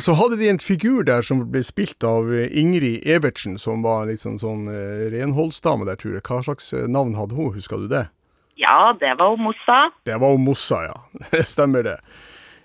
[0.00, 4.08] Så hadde de en figur der som ble spilt av eh, Ingrid Evertsen, som var
[4.08, 6.24] litt sånn, sånn eh, renholdsdame der, tror jeg.
[6.26, 8.08] Hva slags eh, navn hadde hun, husker du det?
[8.56, 9.90] ja, det var Mossa.
[10.04, 11.00] Det var Mossa, ja.
[11.44, 11.98] Stemmer det.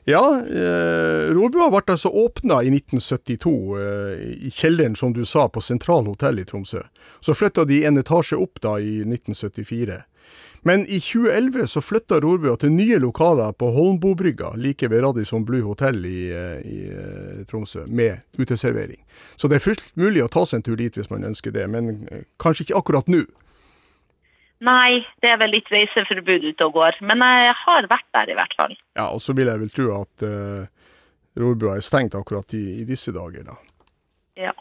[0.04, 5.62] Ja, eh, Rorbua ble altså åpna i 1972, eh, i kjelleren, som du sa, på
[5.62, 6.82] Sentral hotell i Tromsø.
[7.20, 10.00] Så flytta de en etasje opp da i 1974.
[10.62, 15.64] Men i 2011 så flytta rorbua til nye lokaler på Holmbobrygga, like ved Radisson Blue
[15.64, 19.00] hotell i, eh, i eh, Tromsø, med uteservering.
[19.36, 21.68] Så det er fullt mulig å ta seg en tur dit hvis man ønsker det,
[21.72, 23.24] men eh, kanskje ikke akkurat nå.
[24.68, 27.00] Nei, det er vel litt reiseforbud ute og går.
[27.08, 28.76] Men jeg har vært der, i hvert fall.
[29.00, 30.66] Ja, og så vil jeg vel tro at uh,
[31.40, 33.56] rorbua er stengt akkurat i, i disse dager, da.
[34.40, 34.54] Ja.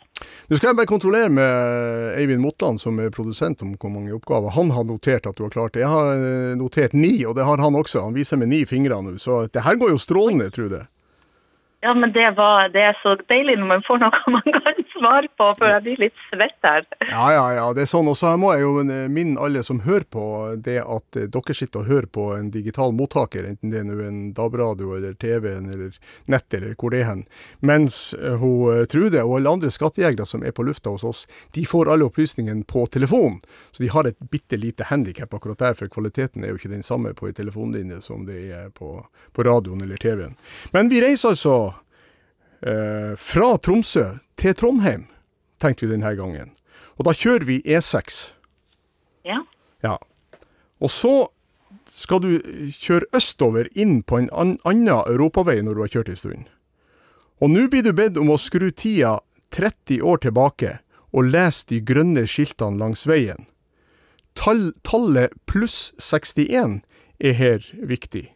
[0.51, 4.51] Nå skal jeg bare kontrollere med Eivind Motland, som er produsent, om hvor mange oppgaver
[4.57, 5.79] han har notert at du har klart.
[5.79, 8.03] Jeg har eh, notert ni, og det har han også.
[8.09, 10.87] Han viser med ni fingre nå, så det her går jo strålende, jeg.
[11.81, 15.29] Ja, men det, var, det er så deilig når man får noe man kan svare
[15.39, 16.87] på, for jeg blir litt svett her.
[17.13, 18.09] Ja, ja, ja, det er sånn.
[18.11, 20.25] Og så må jeg jo minne alle som hører på,
[20.59, 24.19] det at eh, dere sitter og hører på en digital mottaker, enten det er en
[24.35, 25.95] DAB-radio eller TV-en eller
[26.27, 27.23] nett eller hvor det er hen.
[27.63, 31.25] Mens eh, hun eh, Trude og alle andre skattejegere som er på lufta hos oss,
[31.55, 33.39] de får alle opplysningene på telefon.
[33.71, 36.83] Så de har et bitte lite handikap akkurat der, for kvaliteten er jo ikke den
[36.83, 38.97] samme på ei telefonlinje som det er på,
[39.31, 40.35] på radioen eller TV-en.
[40.75, 41.68] Men vi reiser altså
[42.61, 44.05] fra Tromsø
[44.41, 45.05] til Trondheim,
[45.63, 46.51] tenkte vi denne gangen.
[46.99, 48.33] Og da kjører vi E6.
[49.29, 49.43] Ja.
[49.87, 49.97] Ja.
[50.83, 51.29] Og så
[51.89, 52.31] skal du
[52.75, 56.45] kjøre østover inn på en annen europavei når du har kjørt en stund.
[57.39, 59.19] Og nå blir du bedt om å skru tida
[59.55, 60.79] 30 år tilbake
[61.15, 63.47] og lese de grønne skiltene langs veien.
[64.39, 66.81] Tall, tallet pluss 61
[67.19, 68.29] er her viktig.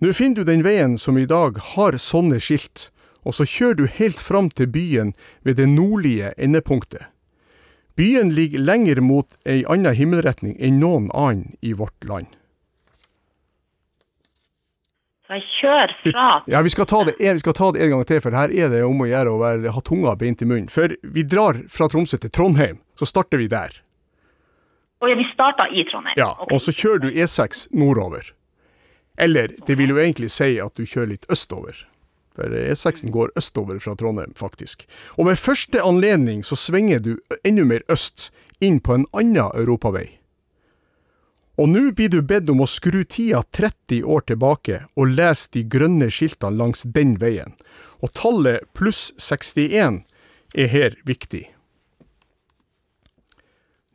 [0.00, 2.88] Nå finner du den veien som i dag har sånne skilt,
[3.28, 5.12] og så kjører du helt fram til byen
[5.44, 7.10] ved det nordlige endepunktet.
[7.98, 12.30] Byen ligger lenger mot ei anna himmelretning enn noen annen i vårt land.
[15.26, 18.06] Så jeg kjører fra Ja, vi skal ta det, vi skal ta det en gang
[18.08, 20.70] til, for her er det om å gjøre å være, ha tunga beint i munnen.
[20.72, 23.76] For vi drar fra Tromsø til Trondheim, så starter vi der.
[25.04, 26.16] Og vi starta i Trondheim.
[26.16, 26.54] Ja, okay.
[26.54, 28.32] og så kjører du E6 nordover.
[29.18, 31.84] Eller, det vil jo egentlig si at du kjører litt østover.
[32.38, 34.84] For E6-en går østover fra Trondheim, faktisk.
[35.18, 38.30] Og ved første anledning så svinger du enda mer øst,
[38.62, 40.06] inn på en annen europavei.
[41.58, 45.64] Og nå blir du bedt om å skru tida 30 år tilbake og lese de
[45.66, 47.56] grønne skiltene langs den veien.
[47.98, 50.04] Og tallet pluss 61
[50.54, 51.48] er her viktig.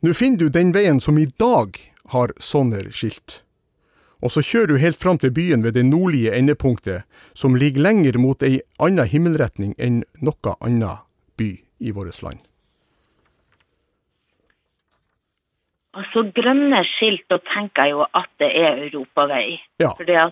[0.04, 1.80] Nå finner du den veien som i dag
[2.12, 3.40] har sånne skilt.
[4.24, 7.04] Og så kjører du helt fram til byen ved det nordlige endepunktet,
[7.36, 10.96] som ligger lenger mot ei anna himmelretning enn noe anna
[11.36, 11.50] by
[11.84, 12.40] i vårt land.
[15.94, 19.60] Altså, grønne skilt, da tenker jeg jo at det er europavei.
[19.78, 19.92] Ja.
[19.92, 20.24] For det,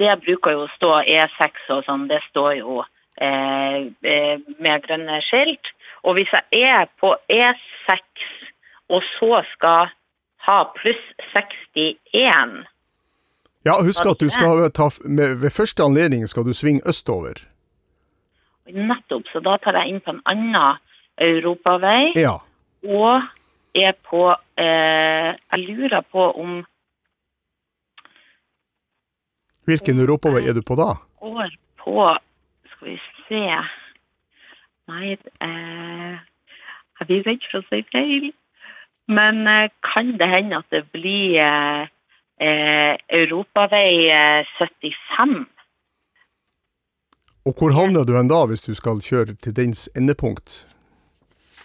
[0.00, 5.20] det bruker jo å stå E6 og sånn, det står jo eh, eh, med grønne
[5.28, 5.70] skilt.
[6.02, 8.24] Og hvis jeg er på E6
[8.90, 9.92] og så skal
[10.48, 12.64] ha pluss 61
[13.64, 17.40] Ja, husk at du skal ta, med, ved første anledning skal du svinge østover.
[18.68, 20.80] Nettopp, så da tar jeg inn på en annen
[21.20, 22.12] europavei.
[22.16, 22.38] Ja.
[22.84, 23.24] Og
[23.74, 24.28] er på
[24.60, 26.62] eh, Jeg lurer på om
[29.64, 30.92] Hvilken europavei er du på da?
[31.20, 32.18] går på
[32.74, 32.98] Skal vi
[33.28, 33.42] se
[34.92, 36.16] Nei, eh,
[37.00, 38.26] jeg blir redd for å si feil.
[39.08, 41.88] Men eh, kan det hende at det blir eh,
[42.40, 45.44] eh, europavei eh, 75?
[47.44, 50.64] Og hvor havner du hen da, hvis du skal kjøre til dens endepunkt?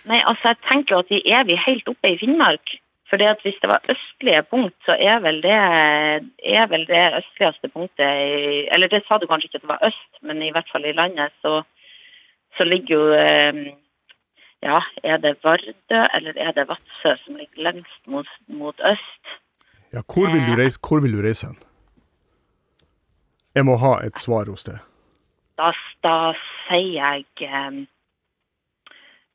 [0.10, 2.79] Nei, altså jeg tenker at vi er vi helt oppe i Finnmark.
[3.10, 5.60] For det at hvis det var østlige punkt, så er vel det,
[6.58, 9.88] er vel det østligste punktet i, Eller det sa du kanskje ikke at det var
[9.89, 11.63] øst, men i hvert fall i landet så,
[12.58, 13.73] så ligger jo eh,
[14.62, 19.23] Ja, er det Vardø eller er det Vadsø som ligger lengst mot, mot øst?
[19.93, 21.58] Ja, hvor vil du reise, hvor vil du reise hen?
[23.56, 24.78] Jeg må ha et svar hos deg.
[25.58, 25.71] Da,
[26.06, 26.15] da
[26.67, 27.80] sier jeg eh,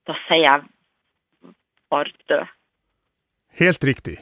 [0.06, 1.50] Da sier jeg
[1.92, 2.38] Vardø.
[3.58, 4.16] Helt riktig.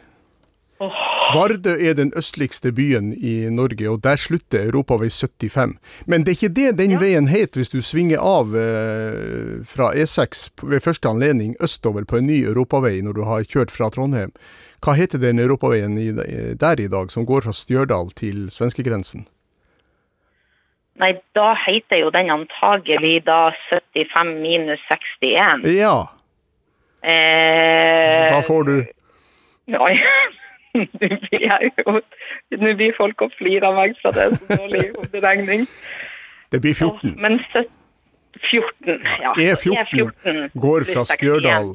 [1.33, 5.79] Vardø er den østligste byen i Norge, og der slutter Europavei 75.
[6.07, 10.49] Men det er ikke det den veien het hvis du svinger av eh, fra E6
[10.63, 14.33] ved første anledning østover på en ny europavei når du har kjørt fra Trondheim.
[14.83, 19.29] Hva heter den europaveien i, der i dag, som går fra Stjørdal til svenskegrensen?
[21.01, 25.71] Nei, da heter jo den antagelig da 75 minus 61.
[25.79, 26.11] Ja,
[27.03, 28.75] Eh, da får du
[29.67, 29.95] Nei,
[32.63, 35.67] nå blir folk og flirer av meg, så det er så dårlig hoderegning.
[36.53, 37.15] Det blir 14.
[37.21, 37.39] Men
[38.51, 39.35] 14, ja.
[39.37, 41.73] E14 går fra pluss 61 Stjørdal.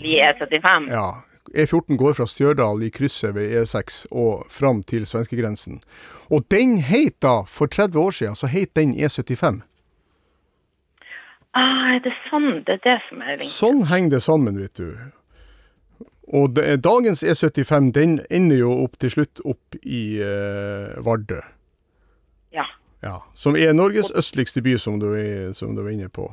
[0.89, 1.07] Ja.
[1.55, 5.79] E14 går fra Stjørdal i krysset ved E6 og fram til svenskegrensen.
[6.29, 9.61] Og den het da, for 30 år siden, så het den E75.
[11.57, 12.63] Ah, er det sånn?
[12.67, 13.49] Det er det som er vinkel.
[13.49, 14.91] Sånn henger det sammen, vet du.
[16.27, 21.39] Og det, dagens E75 den ender jo opp til slutt opp i eh, Vardø.
[22.55, 22.65] Ja.
[23.05, 26.27] Ja, som er Norges østligste by, som du, er, som du var inne på.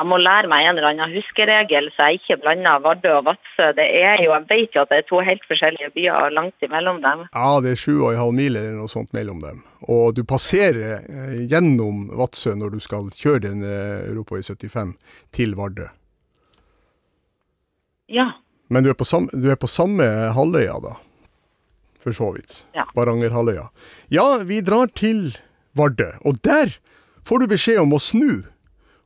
[0.00, 3.66] Jeg må lære meg en eller annen huskeregel, så jeg ikke blander Vardø og Vadsø.
[3.76, 7.02] Det er jo, Jeg vet jo at det er to helt forskjellige byer langt imellom
[7.04, 7.26] dem.
[7.34, 9.60] Ja, det er sju og en halv mil eller noe sånt mellom dem.
[9.92, 14.94] Og du passerer eh, gjennom Vadsø når du skal kjøre den Europa Europavei 75
[15.36, 15.90] til Vardø.
[18.08, 18.32] Ja.
[18.70, 20.06] Men du er på samme, du er på samme
[20.36, 20.94] halvøya, da.
[22.00, 22.62] For så vidt.
[22.76, 22.86] Ja.
[22.96, 23.66] Varangerhalvøya.
[24.14, 25.34] Ja, vi drar til
[25.76, 26.78] Vardø, og der
[27.26, 28.46] får du beskjed om å snu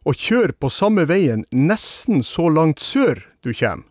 [0.05, 3.89] og kjøre på samme veien nesten så langt sør du kommer.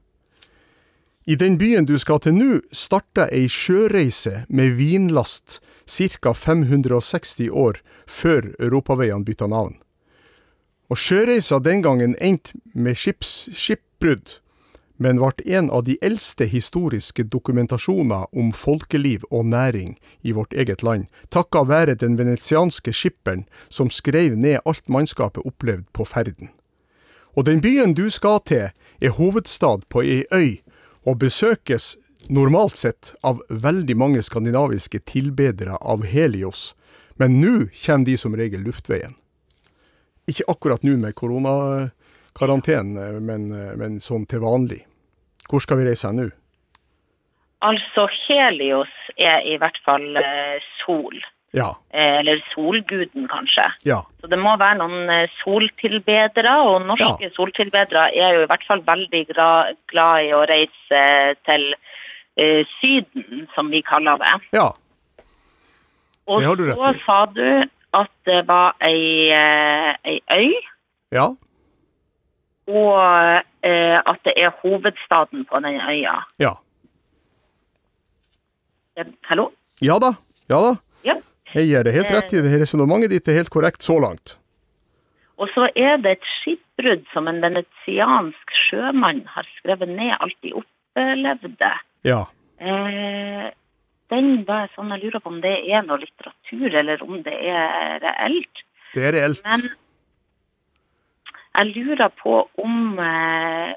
[1.26, 6.34] I den byen du skal til nå, starta ei sjøreise med vinlast ca.
[6.36, 9.78] 560 år før europaveiene bytta navn.
[10.92, 14.42] Og sjøreisa den gangen endte med skips, skipbrudd,
[15.04, 20.84] men ble en av de eldste historiske dokumentasjoner om folkeliv og næring i vårt eget
[20.84, 26.54] land, takka være den venetianske skipperen som skrev ned alt mannskapet opplevde på ferden.
[27.36, 28.70] Og den byen du skal til,
[29.02, 30.62] er hovedstad på ei øy,
[31.04, 31.98] og besøkes
[32.30, 36.76] normalt sett av veldig mange skandinaviske tilbedere av Helios,
[37.20, 39.18] men nå kommer de som regel luftveien.
[40.32, 44.86] Ikke akkurat nå med koronakarantene, men, men sånn til vanlig.
[45.49, 46.29] Hvor skal vi reise nå?
[47.63, 51.19] Altså, Helios er i hvert fall eh, sol.
[51.53, 53.63] Ja, Eh, eller solguden, kanskje.
[53.86, 57.29] ja, Så det må være noen eh, soltilbedere, og norske Ja.
[57.36, 61.03] soltilbedere er jo i hvert fall veldig glad i å reise
[61.45, 61.75] til
[62.41, 64.34] eh, Syden, som vi kaller det.
[64.58, 64.71] ja.
[66.25, 67.62] Og Det har du rett så sa du
[67.93, 69.29] at det var ei,
[70.10, 70.53] ei øy,
[71.12, 71.27] Ja,
[72.67, 76.19] og eh, at det er hovedstaden på den øya.
[76.39, 76.54] ja.
[78.95, 79.49] Eh, Hallo?
[79.82, 80.13] Ja da,
[80.49, 80.73] ja da.
[81.04, 81.15] Ja.
[81.54, 82.60] Jeg gir deg helt rett i det.
[82.62, 84.38] Resonnementet ditt er helt korrekt så langt.
[85.41, 90.54] Og så er det et skipbrudd som en venetiansk sjømann har skrevet ned alt de
[90.62, 91.71] opplevde.
[92.06, 92.21] Ja.
[92.62, 93.49] Eh,
[94.13, 97.97] den var sånn jeg lurer på om det er noe litteratur, eller om det er
[98.04, 98.63] reelt.
[98.93, 99.41] Det er reelt.
[99.49, 99.65] Men
[101.56, 103.74] jeg lurer på om, eh,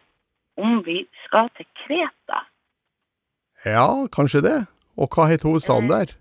[0.56, 2.40] om vi skal til Kreta.
[3.64, 4.66] Ja, kanskje det.
[4.96, 6.14] Og hva heter hovedstaden der?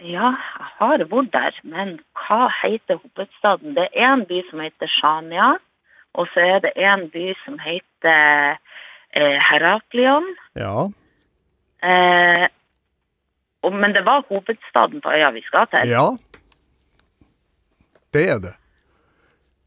[0.00, 3.76] Ja, jeg har vært der, men hva heter hovedstaden?
[3.76, 5.54] Det er en by som heter Shania,
[6.14, 8.56] og så er det en by som heter
[9.12, 10.26] eh, Heraklion.
[10.56, 10.88] Ja.
[11.84, 12.48] Eh,
[13.62, 15.88] og, men det var hovedstaden på øya vi skal til.
[15.88, 16.06] Ja.
[18.14, 18.54] Det er det.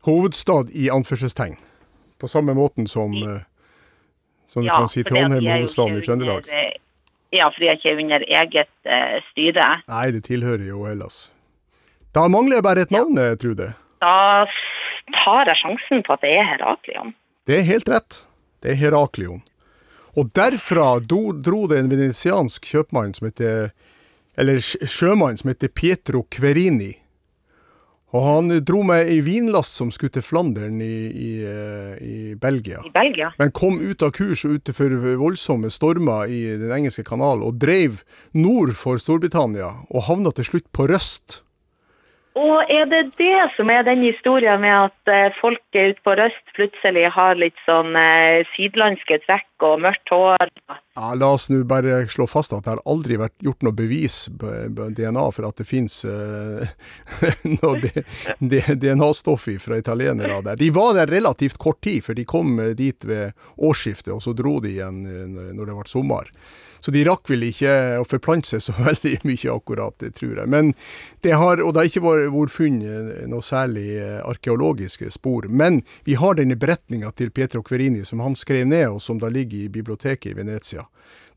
[0.08, 1.58] Hovedstad i anførselstegn.
[2.18, 3.44] På samme måten som, eh,
[4.48, 6.48] som du kan si Trondheim hovedstaden i Trøndelag.
[6.50, 6.74] eh,
[7.36, 9.64] Ja, for de er ikke under eget uh, styre.
[9.92, 11.18] Nei, det tilhører jo Hellas.
[12.16, 13.36] Da mangler jeg bare et navn, ja.
[13.36, 13.74] Trude.
[14.00, 14.46] Da
[15.12, 17.12] tar jeg sjansen på at det er Heraklion.
[17.46, 18.22] Det er helt rett.
[18.64, 19.44] Det er Heraklion.
[20.16, 23.74] Og derfra dro det en venetiansk kjøpmann som heter
[24.38, 26.94] Eller sjømann som heter Pietro Querini.
[28.16, 32.80] Og han dro med ei vinlast som skulle til Flandern i, i, eh, i Belgia.
[32.88, 33.34] I Belgia.
[33.40, 37.60] Men kom ut av kurs og ute for voldsomme stormer i Den engelske kanal, og
[37.60, 38.00] dreiv
[38.32, 41.42] nord for Storbritannia, og havna til slutt på Røst.
[42.38, 46.52] Og er det det som er den historien med at eh, folk ute på Røst
[46.58, 50.52] plutselig har litt sånn eh, sydlandske trekk og mørkt hår?
[50.70, 54.20] Ja, La oss nå bare slå fast at det har aldri vært gjort noe bevis
[54.38, 54.52] på
[55.00, 55.98] DNA for at det fins
[57.58, 58.06] noe D-
[58.54, 60.60] D- DNA-stoff fra italienere der.
[60.62, 64.36] De var der relativt kort tid, for de kom eh, dit ved årsskiftet, og så
[64.38, 66.30] dro de igjen eh, når det ble sommer.
[66.80, 70.52] Så de rakk vel ikke å forplante seg så veldig mye akkurat, det tror jeg.
[70.54, 70.74] Men
[71.26, 75.50] det har, og det har ikke vært, funnet noe særlig eh, arkeologiske spor.
[75.50, 79.32] Men vi har denne beretninga til Pietro Querini som han skrev ned, og som da
[79.34, 80.88] ligger i biblioteket i Venezia.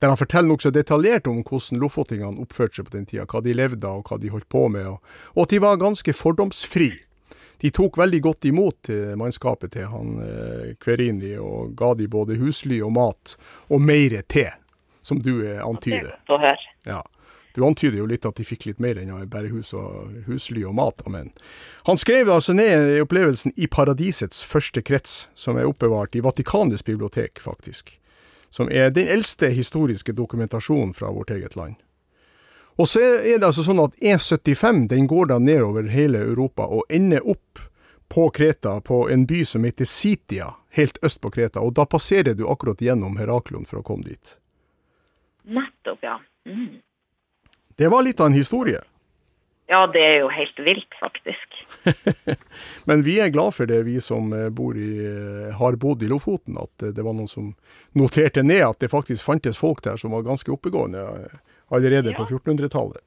[0.00, 3.52] Der han forteller nokså detaljert om hvordan lofotingene oppførte seg på den tida, hva de
[3.56, 6.94] levde av, og hva de holdt på med, og, at de var ganske fordomsfri.
[7.60, 12.80] De tok veldig godt imot eh, mannskapet til han eh, og ga de både husly
[12.80, 13.36] og mat,
[13.68, 14.46] og mer te,
[15.10, 16.14] som du eh, Det er antyder.
[16.30, 16.68] godt.
[16.88, 17.02] Ja.
[17.54, 20.76] Du antyder jo litt at de fikk litt mer enn bare hus og husly og
[20.78, 21.02] mat.
[21.06, 21.32] Amen.
[21.88, 27.40] han skrev altså ned opplevelsen i Paradisets første krets, som er oppbevart i Vatikanets bibliotek,
[27.42, 27.96] faktisk.
[28.50, 31.74] som er den eldste historiske dokumentasjonen fra vårt eget land.
[32.78, 36.82] Og så er det altså sånn at E75 den går da nedover hele Europa og
[36.90, 37.58] ender opp
[38.10, 41.60] på Kreta, på en by som heter Sitia, helt øst på Kreta.
[41.62, 44.34] Og da passerer du akkurat gjennom Heraklion for å komme dit.
[45.50, 46.16] Nettopp, ja.
[46.46, 46.78] Mm.
[47.80, 48.80] Det var litt av en historie.
[49.70, 51.60] Ja, det er jo helt vilt, faktisk.
[52.90, 56.08] Men vi er glad for det, vi som eh, bor i, eh, har bodd i
[56.10, 57.52] Lofoten, at det var noen som
[57.94, 61.38] noterte ned at det faktisk fantes folk der som var ganske oppegående eh,
[61.70, 62.18] allerede Ja.
[62.18, 62.98] på 1400-tallet.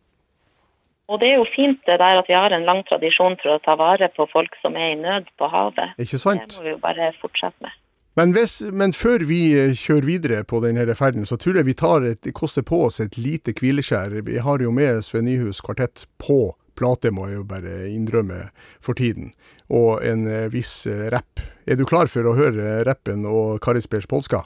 [1.12, 3.62] Og det er jo fint det der at vi har en lang tradisjon for å
[3.66, 5.98] ta vare på folk som er i nød på havet.
[6.00, 7.76] Ikke Det må vi jo bare fortsette med.
[8.14, 11.74] Men, hvis, men før vi eh, kjører videre på denne ferden, så tror jeg vi
[11.78, 14.20] tar et, koster på oss et lite hvileskjær.
[14.28, 18.52] Vi har jo med Sven Nyhus kvartett på plate, må jeg jo bare innrømme
[18.84, 19.32] for tiden.
[19.74, 21.42] Og en eh, viss eh, rapp.
[21.66, 24.44] Er du klar for å høre rappen og Karis Pers polska?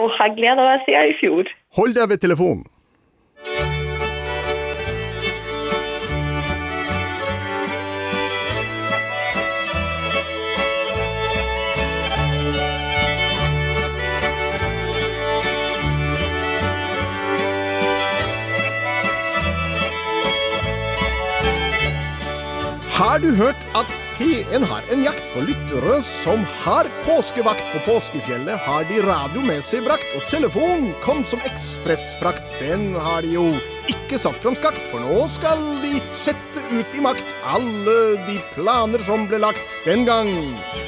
[0.00, 1.54] Og jeg gleder meg siden i fjor.
[1.78, 2.66] Hold deg ved telefonen!
[23.00, 23.88] Har du hørt at
[24.18, 28.60] P1 har en jakt for lyttere som har påskevakt på påskefjellet?
[28.60, 32.58] Har de radio med seg brakt, og telefon kom som ekspressfrakt.
[32.60, 33.46] Den har de jo
[33.90, 39.02] ikke satt fram skakt, for nå skal de sette ut i makt alle de planer
[39.04, 40.30] som ble lagt den gang.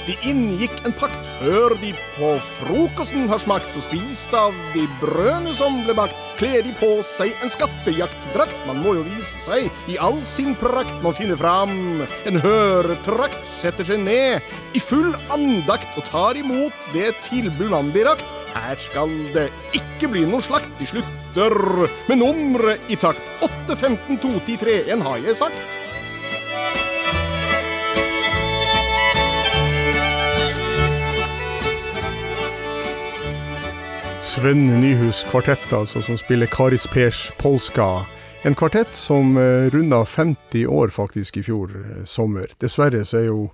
[0.07, 5.55] De inngikk en pakt før de på frokosten har smakt og spist av de brødene
[5.59, 6.19] som ble bakt.
[6.39, 10.95] Kler de på seg en skattejaktdrakt, man må jo vise seg i all sin prakt.
[11.05, 17.13] Man finner fram en høretrakt, setter seg ned i full andakt og tar imot det
[17.27, 18.27] tilbud man blir rakt.
[18.53, 23.23] Her skal det ikke bli noe slakt, de slutter med nummeret i takt.
[23.67, 25.63] 8, 15, 2, 10, 3, 1 har jeg sagt.
[34.21, 38.03] Sven Nyhus kvartett, altså, som spiller Karis Pers Polska.
[38.43, 42.51] En kvartett som uh, runda 50 år faktisk i fjor eh, sommer.
[42.59, 43.53] Dessverre så er jo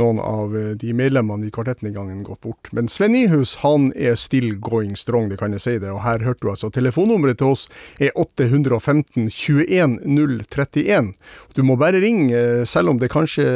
[0.00, 2.70] noen av eh, de medlemmene i kvartetten i gangen gått bort.
[2.76, 5.90] Men Sven Nyhus han er still going strong, det kan jeg si det.
[5.92, 7.66] Og her hørte du altså telefonnummeret til oss
[8.02, 11.12] er 815 21 031.
[11.56, 13.46] Du må bare ringe, eh, selv om det kanskje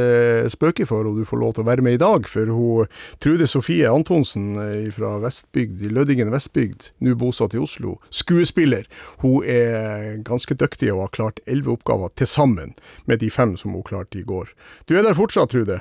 [0.51, 2.29] spøker for og du får lov til å være med i dag.
[2.29, 2.89] For hun
[3.21, 4.55] Trude Sofie Antonsen
[4.95, 8.89] fra Vestbygd, i Lødingen Vestbygd, nå bosatt i Oslo, skuespiller.
[9.25, 12.75] Hun er ganske dyktig og har klart elleve oppgaver til sammen
[13.07, 14.53] med de fem som hun klarte i går.
[14.89, 15.81] Du er der fortsatt, Trude?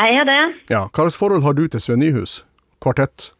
[0.00, 0.40] Jeg er det.
[0.72, 2.38] Ja, Hva slags forhold har du til Sven Nyhus?
[2.80, 3.30] Kvartett?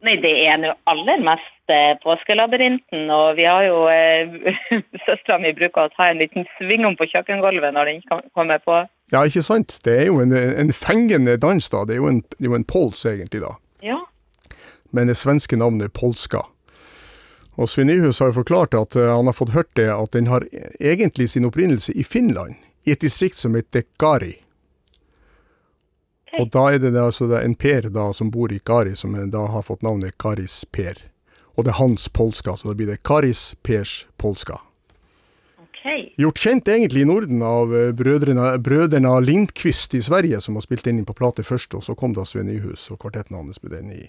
[0.00, 4.54] Nei, det er nå aller mest eh, påskelabyrinten, og vi har jo eh,
[5.04, 8.62] Søstera mi bruker å ta en liten sving om på kjøkkengulvet når den kom- kommer
[8.64, 8.78] på.
[9.12, 9.76] Ja, ikke sant?
[9.84, 11.82] Det er jo en, en fengende dans, da.
[11.84, 13.52] Det er jo en, jo en pols, egentlig, da.
[13.84, 13.98] Ja.
[14.96, 16.46] Men det svenske navnet er polska.
[17.60, 20.32] Og Sven Nyhus har jo forklart at eh, han har fått hørt det, at den
[20.32, 20.48] har
[20.80, 22.56] egentlig sin opprinnelse i Finland,
[22.88, 23.84] i et distrikt som heter
[26.30, 26.40] Gari.
[26.42, 29.14] Og da er det det altså det en Per da som bor i Kari, som
[29.30, 30.98] da har fått navnet Karis Per.
[31.56, 34.60] Og det er hans polska, så da blir det Karis Pers polska.
[35.80, 36.12] OK.
[36.16, 40.84] Gjort kjent egentlig i Norden av eh, brødrene, brødrene Lindqvist i Sverige, som har spilt
[40.84, 43.72] den inn på plate først, og så kom da Sven Nyhus og kvartetten hans med
[43.72, 44.02] den i,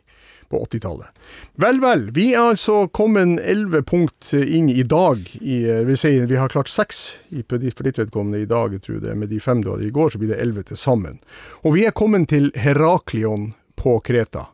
[0.51, 1.15] på 80-tallet.
[1.63, 2.09] Vel, vel.
[2.15, 5.23] Vi er altså kommet elleve punkt inn i dag.
[5.39, 8.99] I, eh, vil si, vi har klart seks for ditt vedkommende i dag, jeg tror
[9.05, 9.15] det.
[9.15, 11.21] Med de fem du hadde i går, så blir det elleve til sammen.
[11.63, 14.49] Og vi er kommet til Heraklion på Kreta.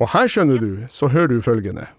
[0.00, 1.90] Og her, skjønner du, så hører du følgende.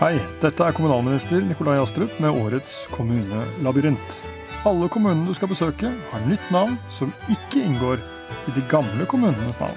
[0.00, 4.22] Hei, dette er kommunalminister Nikolai Astrup med årets kommunelabyrint.
[4.64, 8.00] Alle kommunene du skal besøke, har nytt navn som ikke inngår
[8.48, 9.76] i de gamle kommunenes navn.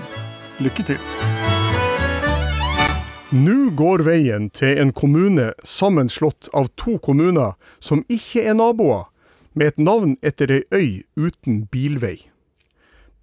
[0.64, 1.04] Lykke til!
[3.36, 9.10] Nå går veien til en kommune sammenslått av to kommuner som ikke er naboer,
[9.52, 12.16] med et navn etter ei øy uten bilvei.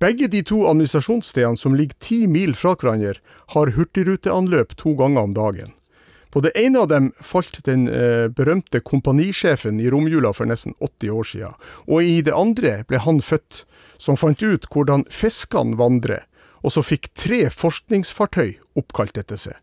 [0.05, 3.17] Begge de to administrasjonsstedene som ligger ti mil fra hverandre,
[3.57, 5.73] har hurtigruteanløp to ganger om dagen.
[6.31, 11.11] På det ene av dem falt den eh, berømte kompanisjefen i romjula for nesten 80
[11.11, 11.57] år siden,
[11.91, 13.65] og i det andre ble han født,
[13.99, 16.23] som fant ut hvordan fiskene vandrer,
[16.63, 19.59] og så fikk tre forskningsfartøy oppkalt etter seg.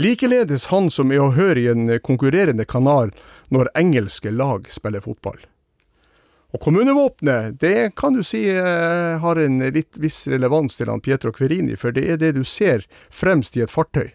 [0.00, 3.10] Likeledes han som er å høre i en konkurrerende kanal
[3.52, 5.40] når engelske lag spiller fotball.
[6.50, 11.30] Og kommunevåpenet, det kan du si eh, har en litt viss relevans til han Pietro
[11.34, 14.08] Querini, for det er det du ser fremst i et fartøy.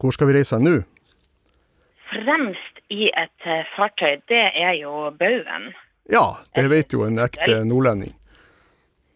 [0.00, 0.80] Hvor skal vi reise nå?
[2.10, 5.64] Fremst i et eh, fartøy, det er jo baugen.
[6.10, 6.24] Ja,
[6.56, 8.14] det vet jo en ekte nordlending.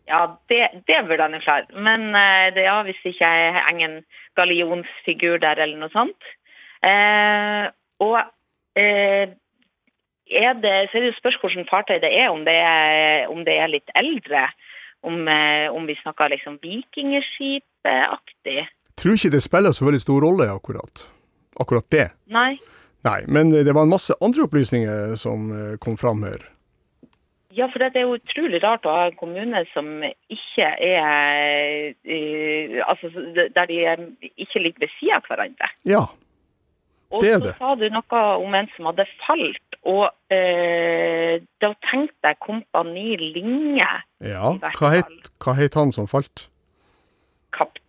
[0.07, 1.66] Ja, det, det burde han jo klare.
[1.72, 4.05] Men eh, det, ja, hvis ikke jeg har en
[4.37, 6.22] gallionsfigur der eller noe sånt.
[6.85, 7.64] Eh,
[8.05, 8.18] og
[8.76, 9.28] eh,
[10.30, 13.45] er det, så er det jo spørs hvilket fartøy det er, om det er, om
[13.49, 14.43] det er litt eldre.
[15.05, 18.62] Om, eh, om vi snakker liksom vikingskipaktig.
[19.01, 21.07] Tror ikke det spiller så veldig stor rolle, akkurat.
[21.61, 22.09] Akkurat det.
[22.30, 22.57] Nei.
[23.05, 26.47] Nei, men det var en masse andre opplysninger som eh, kom fram her.
[27.55, 32.80] Ja, for det er jo utrolig rart å ha en kommune som ikke er eh,
[32.82, 33.11] Altså
[33.55, 33.76] der de
[34.42, 35.68] ikke ligger ved siden av hverandre.
[35.86, 36.03] Ja,
[37.20, 41.38] det er Det Og så sa du noe om en som hadde falt, og eh,
[41.62, 43.86] da tenkte jeg Kompani Linge.
[44.24, 44.55] ja.
[44.80, 46.49] Hva het, hva het han som falt?
[47.55, 47.84] Kaptein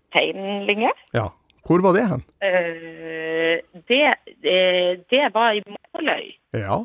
[0.70, 0.91] Linge.
[1.13, 1.30] Ja.
[1.66, 2.22] Hvor var det hen?
[2.45, 3.57] Uh,
[3.89, 4.03] det,
[4.45, 6.28] uh, det var i Måløy.
[6.53, 6.78] Ja,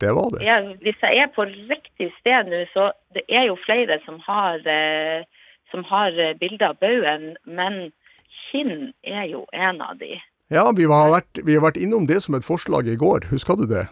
[0.00, 0.40] det var det.
[0.46, 4.64] Ja, hvis jeg er på riktig sted nå, så det er jo flere som har,
[4.64, 5.24] uh,
[5.70, 7.92] som har bilder av baugen, men
[8.32, 10.16] Kinn er jo en av de.
[10.52, 13.56] Ja, vi har, vært, vi har vært innom det som et forslag i går, husker
[13.60, 13.86] du det?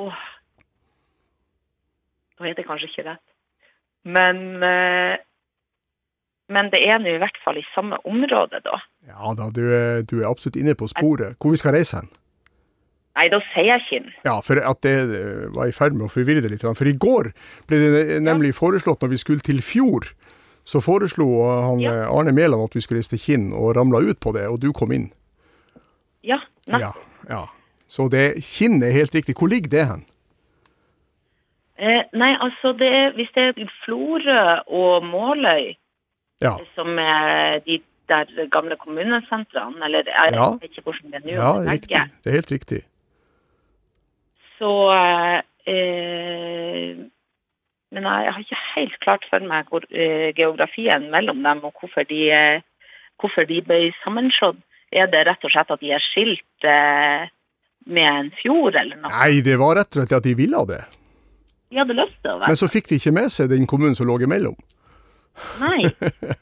[0.00, 0.24] Åh.
[2.40, 3.24] Nå er det kanskje ikke rett.
[4.04, 4.58] Men,
[6.48, 8.80] men det er nå i hvert fall i samme område, da.
[9.08, 11.36] Ja da, du er, du er absolutt inne på sporet.
[11.40, 12.10] Hvor vi skal reise hen?
[13.16, 14.06] Nei, da sier jeg Kinn.
[14.24, 16.62] Ja, for at det eh, var i ferd med å forvirre det litt.
[16.64, 17.28] For i går
[17.68, 20.06] ble det nemlig foreslått, når vi skulle til Fjord,
[20.64, 21.92] så foreslo han Ja.
[22.06, 24.60] eh, Arne Mæland at vi skulle reise til Kinn, og ramla ut på det, og
[24.64, 25.10] du kom inn.
[26.24, 26.80] Ja, nett.
[26.80, 26.92] Ja,
[27.28, 27.42] ja.
[27.86, 29.34] Så det, Kinn er helt riktig.
[29.36, 30.06] Hvor ligger det hen?
[31.76, 35.72] Eh, nei, altså, det hvis det er Florø og Måløy,
[36.42, 37.80] Ja, som er de
[38.10, 40.50] der gamle kommunesentrene, eller jeg Ja.
[40.60, 42.02] vet ikke hvordan det er nå, ja riktig.
[42.24, 42.80] Det er helt riktig.
[44.58, 44.72] Så
[45.66, 46.96] eh,
[47.92, 52.06] Men jeg har ikke helt klart for meg hvor, eh, geografien mellom dem, og hvorfor
[52.08, 52.60] de, eh,
[53.20, 54.56] hvorfor de ble sammenslått.
[54.92, 57.28] Er det rett og slett at de er skilt eh,
[57.86, 59.10] med en fjord, eller noe?
[59.12, 60.82] Nei, det var rett og slett at de ville det.
[61.70, 63.94] De hadde lyst til å være Men så fikk de ikke med seg den kommunen
[63.96, 64.56] som lå imellom.
[65.60, 65.82] Nei.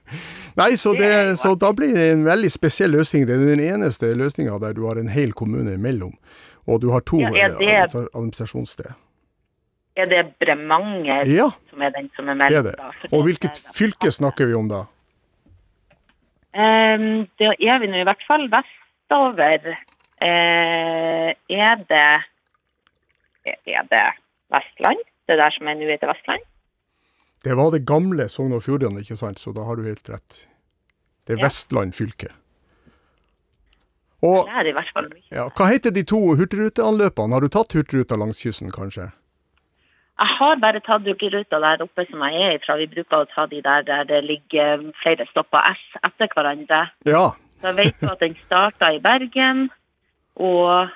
[0.61, 3.27] Nei, så, Det det, så da blir det en veldig spesiell løsning.
[3.29, 6.13] Det er den eneste løsninga der du har en hel kommune imellom,
[6.67, 8.91] og du har to Ja, er eh, det- administrasjonssted.
[9.97, 12.75] Er det Bremanger Ja, som er den som er det er det.
[13.13, 14.85] Og hvilket fylke snakker vi om da?
[16.55, 19.75] Um, det er vi nå i hvert fall vestover.
[20.23, 22.07] uh, er det
[23.47, 24.07] Er det
[24.51, 24.99] Vestland?
[25.29, 26.43] Det der som er nå heter Vestland?
[27.45, 29.39] Det var det gamle Sogn og Fjordane, ikke sant?
[29.41, 30.47] Så da har du helt rett.
[31.27, 31.47] Det er Ja.
[31.47, 32.29] Vestland fylke.
[34.23, 35.23] Og Det er i hvert fall mye.
[35.33, 37.33] ja, hva heter de to hurtigruteanløpene?
[37.33, 39.07] Har du tatt hurtigruta langs kysten, kanskje?
[40.21, 42.77] Jeg har bare tatt hurtigruta der oppe som jeg er ifra.
[42.77, 46.91] Vi bruker å ta de der der det ligger flere stopper S etter hverandre.
[47.09, 47.31] Ja.
[47.63, 49.71] Så jeg vet jo at den starta i Bergen,
[50.37, 50.91] og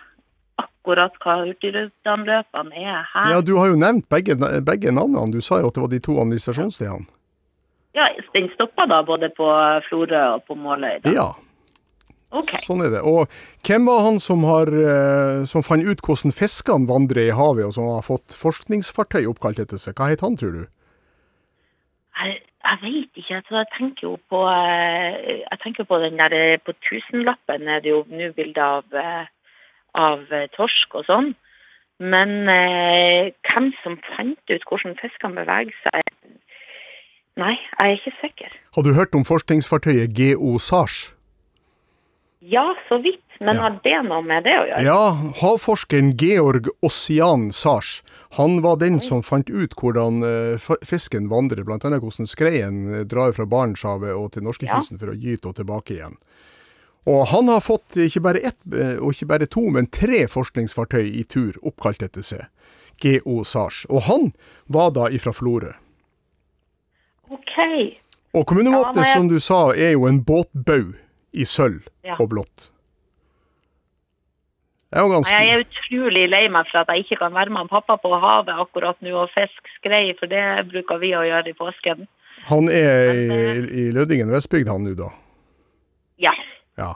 [0.60, 3.30] akkurat hva hurtigruteanløpene er her.
[3.32, 5.32] ja, du har jo nevnt begge, begge navnene.
[5.32, 7.08] Du sa jo at det var de to administrasjonsstedene.
[7.94, 9.46] Ja, den stoppa da både på
[9.88, 10.98] Florø og på Måløy.
[11.04, 11.12] Da.
[11.14, 11.28] Ja.
[12.34, 12.56] Ok.
[12.64, 13.02] Sånn er det.
[13.06, 13.30] Og
[13.66, 17.76] hvem var han som, har, eh, som fant ut hvordan fiskene vandrer i havet, og
[17.76, 19.94] som har fått forskningsfartøy oppkalt etter seg?
[19.94, 20.64] Hva het han, tror du?
[22.18, 23.38] Jeg, jeg vet ikke.
[23.38, 27.82] Altså, jeg tenker jo på eh, Jeg tenker på den der eh, På tusenlappen er
[27.82, 28.90] det jo nå bilde av,
[29.94, 31.32] av eh, torsk og sånn.
[32.02, 36.02] Men eh, hvem som fant ut hvordan fiskene beveger seg
[37.34, 38.52] Nei, jeg er ikke sikker.
[38.76, 41.08] Har du hørt om forskningsfartøyet GO SARS?
[42.46, 43.22] Ja, så vidt.
[43.40, 43.62] Men Ja.
[43.62, 44.82] har det noe med det å gjøre?
[44.86, 48.04] Ja, havforskeren Georg Ossian Sars.
[48.38, 51.78] Han var den som fant ut hvordan eh, fisken vandrer, bl.a.
[51.78, 56.14] hvordan skreien eh, drar fra Barentshavet og til norskekysten for å gyte og tilbake igjen.
[57.06, 61.04] Og han har fått ikke bare ett, eh, og ikke bare to, men tre forskningsfartøy
[61.20, 62.46] i tur oppkalt etter seg.
[63.02, 63.82] GO SARS.
[63.90, 64.30] Og han
[64.72, 65.72] var da ifra Florø.
[67.30, 67.56] OK.
[68.34, 70.94] Og kommunevåpenet, Ja, jeg- som du sa, er jo en båtbau
[71.34, 72.16] i sølv Ja.
[72.18, 72.70] og blått.
[74.90, 77.50] Det er jo ganske Jeg er utrolig lei meg for at jeg ikke kan være
[77.50, 81.48] med pappa på havet akkurat nå og fiske skrei, for det bruker vi å gjøre
[81.50, 82.06] i påsken.
[82.46, 85.08] Han er Men, i, i Lødingen Vestbygd, han nå, da.
[86.18, 86.30] Ja.
[86.80, 86.94] Ja.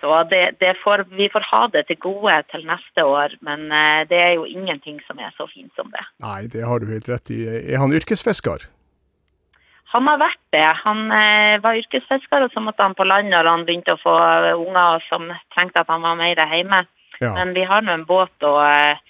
[0.00, 4.02] Så det, det får, vi får ha det til gode til neste år, men eh,
[4.10, 6.02] det er jo ingenting som er så fint som det.
[6.20, 7.40] Nei, det har du helt rett i.
[7.48, 8.66] Er han yrkesfisker?
[9.94, 10.66] Han har vært det.
[10.82, 14.14] Han eh, var yrkesfisker, og så måtte han på land når han begynte å få
[14.58, 16.84] unger som trengte at han var mer hjemme.
[17.22, 17.32] Ja.
[17.38, 19.00] Men vi har nå en båt, og eh,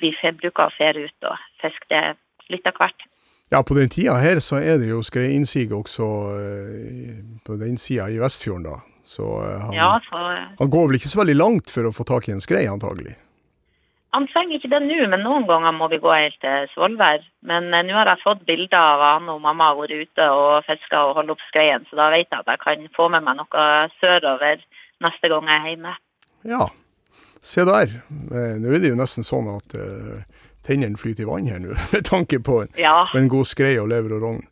[0.00, 2.04] vi bruker å fere ut og fiske det
[2.52, 3.08] litt av hvert.
[3.52, 8.08] Ja, på den tida her så er det jo skreiinnsig også eh, på den sida
[8.12, 8.93] i Vestfjorden, da.
[9.04, 10.22] Så eh, han, Ja, så
[10.58, 13.16] han går vel ikke så veldig langt for å få tak i en skrei, antagelig.
[14.14, 17.24] Han trenger ikke det nå, men noen ganger må vi gå helt til Svolvær.
[17.50, 20.62] Men eh, nå har jeg fått bilder av han og mamma har vært ute og
[20.68, 23.40] fiska og holdt opp skreien, så da vet jeg at jeg kan få med meg
[23.42, 23.66] noe
[23.98, 24.62] sørover
[25.04, 25.94] neste gang jeg er hjemme.
[26.54, 26.68] Ja,
[27.44, 27.98] se der.
[28.30, 30.24] Eh, Nå er det jo nesten sånn at eh,
[30.64, 33.90] tennene flyter i vann her nå, med tanke på en, Ja, en god skrei og
[33.92, 34.44] lever og rogn.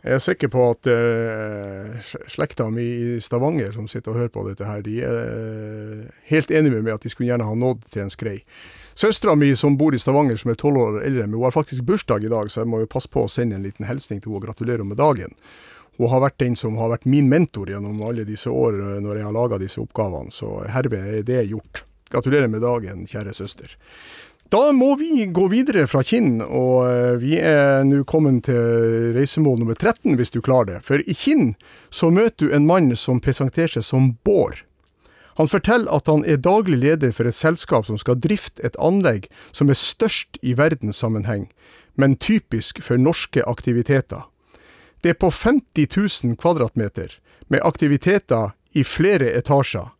[0.00, 4.44] Jeg er sikker på at uh, slekta mi i Stavanger som sitter og hører på
[4.46, 7.82] dette her, de er eh, helt enige med meg at de skulle gjerne ha nådd
[7.92, 8.38] til en skrei.
[8.96, 11.84] Søstera mi som bor i Stavanger, som er tolv år eldre, men hun har faktisk
[11.88, 14.32] bursdag i dag, så jeg må jo passe på å sende en liten hilsning til
[14.32, 15.36] henne og gratulere med dagen.
[16.00, 19.20] Hun har vært den som har vært min mentor gjennom alle disse år eh, når
[19.20, 21.84] jeg har laga disse oppgavene, så herved er det gjort.
[22.10, 23.76] Gratulerer med dagen, kjære søster.
[24.50, 29.60] Da må vi gå videre fra Kinn, og eh, vi er nå kommet til reisemål
[29.60, 30.78] nummer 13, hvis du klarer det.
[30.88, 31.52] For i Kinn
[31.94, 34.64] så møter du en mann som presenterer seg som Bård.
[35.38, 39.28] Han forteller at han er daglig leder for et selskap som skal drifte et anlegg
[39.54, 41.46] som er størst i verdenssammenheng,
[41.94, 44.26] men typisk for norske aktiviteter.
[45.06, 45.86] Det er på 50
[46.26, 47.14] 000 kvadratmeter,
[47.46, 49.94] med aktiviteter i flere etasjer.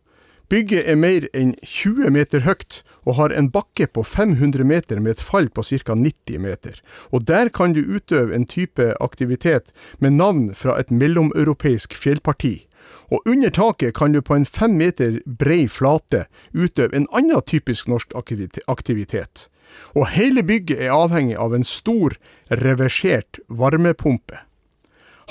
[0.51, 5.15] Bygget er mer enn 20 meter høyt, og har en bakke på 500 meter med
[5.15, 5.95] et fall på ca.
[5.95, 6.81] 90 meter.
[7.15, 9.71] Og der kan du utøve en type aktivitet
[10.03, 12.67] med navn fra et mellomeuropeisk fjellparti.
[13.15, 17.87] Og under taket kan du på en fem meter brei flate utøve en annen typisk
[17.87, 19.47] norsk aktivitet.
[19.95, 22.19] Og hele bygget er avhengig av en stor,
[22.51, 24.43] reversert varmepumpe.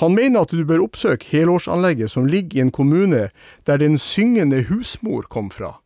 [0.01, 3.29] Han mener at du bør oppsøke helårsanlegget som ligger i en kommune
[3.69, 5.77] der den syngende husmor kom fra.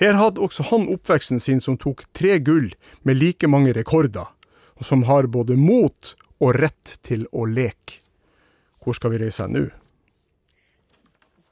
[0.00, 2.72] Her hadde også han oppveksten sin som tok tre gull
[3.02, 4.30] med like mange rekorder,
[4.78, 8.00] og som har både mot og rett til å leke.
[8.82, 9.68] Hvor skal vi reise nå?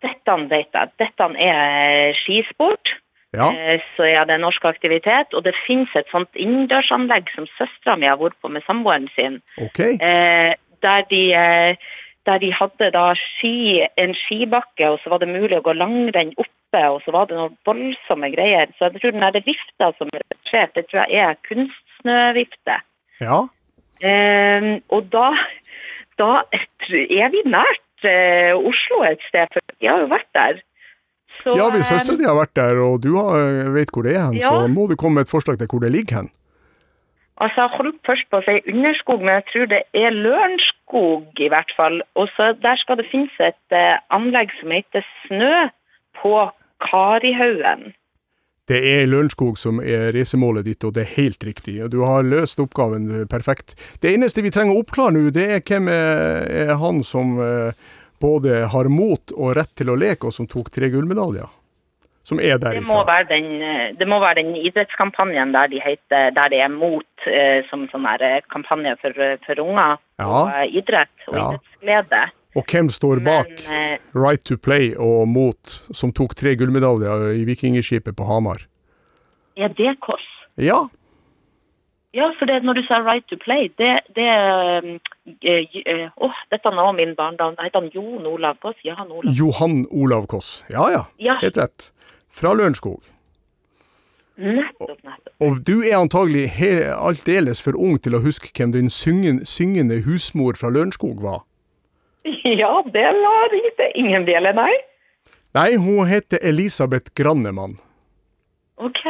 [0.00, 0.92] dette vet jeg.
[1.00, 2.96] Dette er eh, skisport.
[3.36, 7.96] Ja, Eh, Så er det norsk aktivitet, og det finnes et sånt innendørsanlegg som søstera
[7.96, 9.40] mi har vært på med samboeren sin.
[9.68, 9.98] Okay.
[10.02, 11.76] eh, der de, eh,
[12.26, 16.34] der de hadde da ski, en skibakke, og så var det mulig å gå langrenn
[16.36, 18.70] oppe, og så var det noen voldsomme greier.
[18.78, 22.80] Så jeg tror den der vifta som er reversert, det tror jeg er kunstsnøvifte.
[23.20, 23.40] Ja,
[24.00, 25.26] Eh, og da,
[26.16, 30.62] da er vi nært eh, Oslo et sted, for vi har jo vært der.
[31.42, 33.36] Så, ja hvis søstera di har vært der, og du har,
[33.76, 34.48] vet hvor det er hen, Ja.
[34.48, 36.30] så må du komme med et forslag til hvor det ligger hen.
[37.40, 41.48] Altså, Jeg holdt først på å si underskog, men jeg tror det er Lørenskog i
[41.52, 42.02] hvert fall.
[42.14, 45.70] Og så Der skal det finnes et eh, anlegg som heter Snø
[46.20, 46.34] på
[46.84, 47.94] Karihaugen.
[48.70, 51.80] Det er Lørenskog som er reisemålet ditt, og det er helt riktig.
[51.90, 53.74] Du har løst oppgaven perfekt.
[54.02, 57.72] Det eneste vi trenger å oppklare nå, det er hvem er, er han som eh,
[58.20, 61.48] både har mot og rett til å leke, og som tok tre gullmedaljer.
[62.30, 66.30] Som er Det må være den, eh, det må være den idrettskampanjen der, de heter,
[66.36, 69.12] der det er mot eh, som sånn eh, kampanje for,
[69.46, 70.28] for unger Ja.
[70.30, 71.48] og idrett og Ja.
[71.50, 72.22] idrettsglede.
[72.56, 77.44] Og hvem står bak Men Right to Play og Mot, som tok tre gullmedaljer i
[77.46, 78.66] Vikingskipet på Hamar?
[79.56, 80.26] er det Kåss?
[80.58, 80.86] Ja,
[82.14, 84.98] Ja, for det, når du sa right to play, det, det øh,
[85.46, 87.54] øh, dette er også min barndom.
[87.62, 88.80] Heter han Jon Olav Kåss?
[88.84, 90.64] Jan Olav Johan Olav Koss.
[90.70, 91.36] Ja ja, Ja.
[91.42, 91.92] helt rett.
[92.30, 93.02] Fra Lørenskog.
[94.40, 95.34] Nettopp, nettopp.
[95.44, 96.46] Og du er antagelig
[96.94, 101.42] aldeles for ung til å huske hvem din syngen, syngende husmor fra Lørenskog var.
[102.44, 104.72] Ja, det la ringte ingen bjelle, nei.
[105.56, 107.74] Nei, hun heter Elisabeth Grannemann,
[108.78, 109.00] OK.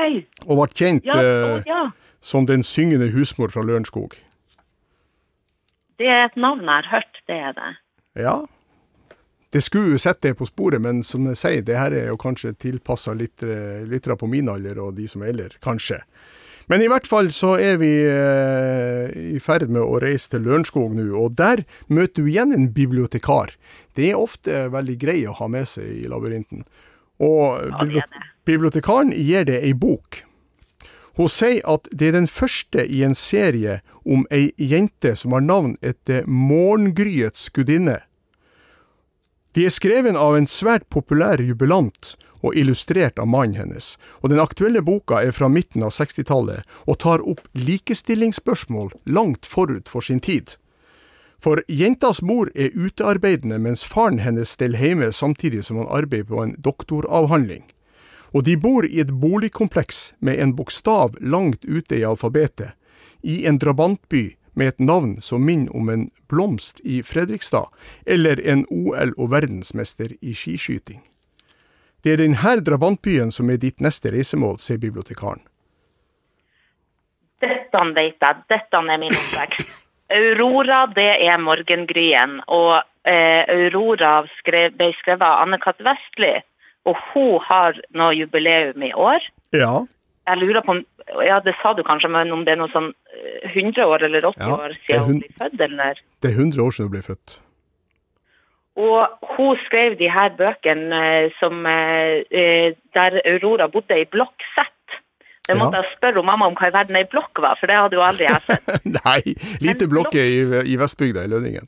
[0.48, 1.80] og ble kjent Ja, eh, ja.
[2.24, 4.14] som den syngende husmor fra Lørenskog.
[6.00, 7.72] Det er et navn jeg har hørt, det er det.
[8.24, 8.36] Ja,
[9.50, 12.18] det skulle jo sette det på sporet, men som jeg sier, det her er jo
[12.20, 15.98] kanskje tilpassa lyttere på min alder og de som er eldre, kanskje.
[16.70, 20.94] Men i hvert fall så er vi eh, i ferd med å reise til Lørenskog
[20.94, 23.56] nå, og der møter du igjen en bibliotekar.
[23.98, 26.62] Det er ofte veldig grei å ha med seg i labyrinten.
[27.20, 27.74] Og
[28.46, 30.22] bibliotekaren gir deg ei bok.
[31.18, 35.42] Hun sier at det er den første i en serie om ei jente som har
[35.44, 37.98] navn etter morgengryets gudinne.
[39.54, 44.40] De er skreven av en svært populær jubilant, og illustrert av mannen hennes, og den
[44.40, 50.22] aktuelle boka er fra midten av 60-tallet og tar opp likestillingsspørsmål langt forut for sin
[50.24, 50.54] tid.
[51.40, 56.42] For jentas mor er utearbeidende mens faren hennes steller hjemme samtidig som han arbeider på
[56.44, 57.64] en doktoravhandling.
[58.36, 62.76] Og de bor i et boligkompleks med en bokstav langt ute i alfabetet,
[63.22, 67.70] i en drabantby med et navn som minner om en blomst i Fredrikstad,
[68.06, 71.02] eller en OL- og verdensmester i skiskyting.
[72.04, 75.42] Det er denne drabantbyen som er ditt neste reisemål, sier bibliotekaren.
[77.40, 78.42] Dette vet jeg.
[78.48, 79.76] Dette er min oppvekst.
[80.10, 82.40] Aurora, det er morgengryen.
[82.48, 85.80] Og eh, Aurora skrev, ble skrevet av Anne-Kat.
[85.86, 86.34] Vestli.
[86.88, 89.24] Og hun har nå jubileum i år.
[89.56, 89.84] Ja,
[90.28, 90.82] Jeg lurer på om
[91.26, 94.26] Ja, det sa du kanskje, men om det er noe sånn eh, 100 år eller
[94.28, 96.02] 80 Ja, år siden hun ble født, eller?
[96.22, 97.38] det er 100 år siden hun ble født.
[98.80, 104.76] Og hun skrev de her bøkene eh, som, eh, eh, der Aurora bodde i blokksett.
[105.48, 105.82] Det måtte Ja.
[105.82, 108.28] jeg spørre mamma om hva i verden ei blokk var, for det hadde jo aldri
[108.28, 108.84] jeg sett.
[109.04, 111.66] Nei, lite blokk blokker i, i Vestbygda i Lønningen.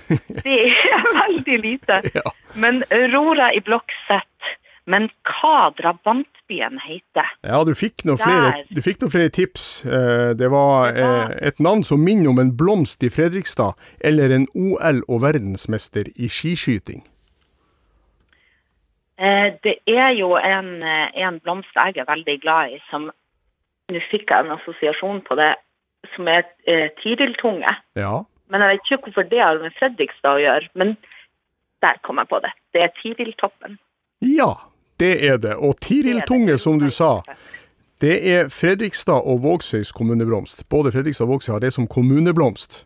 [0.44, 2.00] Det er veldig lite.
[2.18, 2.26] Ja.
[2.58, 4.26] Men Aurora i blokksett.
[4.90, 7.28] Men hva drabantbyen heter?
[7.46, 8.50] Ja, du fikk noen flere,
[8.82, 9.66] fikk noen flere tips.
[9.86, 14.48] Eh, Det var eh, et navn som minner om en blomst i Fredrikstad, eller en
[14.54, 17.04] OL- og verdensmester i skiskyting.
[19.20, 23.10] Eh, Det er jo en, en blomst jeg er veldig glad i, som
[23.90, 25.48] Nå fikk jeg en assosiasjon på det,
[26.14, 27.72] som er eh, tiriltunge.
[27.98, 30.68] Ja, Men jeg vet ikke hvorfor det har med Fredrikstad å gjøre.
[30.78, 30.92] Men
[31.82, 32.52] der kom jeg på det.
[32.74, 33.78] Det er Tiriltoppen.
[34.22, 34.52] ja
[35.00, 35.54] det er det.
[35.56, 37.20] Og Tiril Tunge, som du sa,
[38.00, 40.64] det er Fredrikstad og Vågsøys kommuneblomst.
[40.68, 42.84] Både Fredrikstad og Vågsøy har det som kommuneblomst.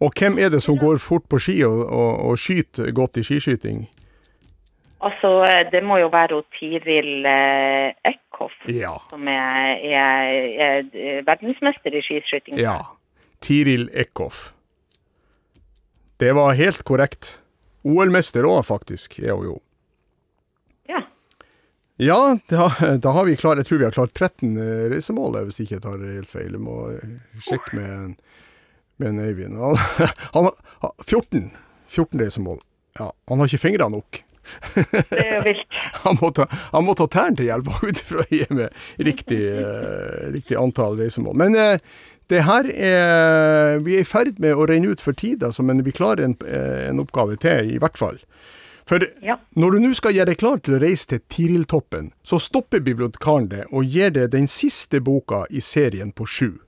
[0.00, 3.24] Og hvem er det som går fort på ski og, og, og skyter godt i
[3.26, 3.82] skiskyting?
[5.00, 8.94] Altså, eh, det må jo være Tiril eh, Eckhoff, Ja.
[9.10, 10.32] som er, er,
[10.66, 12.58] er, er verdensmester i skiskyting.
[12.60, 12.78] Ja.
[13.40, 14.50] Tiril Eckhoff.
[16.20, 17.38] Det var helt korrekt.
[17.84, 19.54] OL-mester òg, faktisk, er hun jo.
[22.00, 22.38] Ja.
[22.48, 22.70] Da,
[23.02, 25.84] da har vi klart Jeg tror vi har klart 13 eh, reisemål, hvis ikke jeg
[25.84, 26.54] tar helt feil.
[26.56, 28.16] Jeg må eh, sjekke med, en-
[29.00, 29.58] med en Øyvind.
[29.60, 29.76] Han,
[30.36, 30.50] han,
[30.84, 31.50] har 14.
[31.90, 32.58] 14 reisemål.
[32.98, 34.22] Ja, han har ikke fingrene nok.
[34.74, 35.66] Det er vilt.
[36.04, 39.40] Han må ta, han må ta tærne til hjelp ut for å gi meg riktig,
[39.60, 41.36] eh, riktig antall reisemål.
[41.38, 41.76] Men eh,
[42.30, 45.82] det her er Vi er i ferd med å renne ut for tida, altså, men
[45.86, 48.20] vi klarer en, eh, en oppgave til, i hvert fall.
[48.90, 49.36] For Ja.
[49.54, 53.46] når du nå skal gjøre deg klar til å reise til Tiriltoppen, så stopper bibliotekaren
[53.48, 56.58] det og gir deg den siste boka i serien på sju.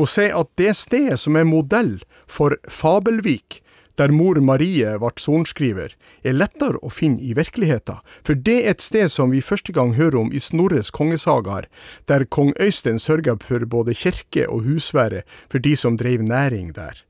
[0.00, 3.60] Hun sier at det stedet som er modell for Fabelvik,
[4.00, 5.92] der mor Marie ble sorenskriver,
[6.24, 9.92] er lettere å finne i virkeligheten, for det er et sted som vi første gang
[10.00, 11.68] hører om i Snorres kongesagaer,
[12.08, 17.04] der kong Øystein sørga for både kirke og husvære for de som drev næring der.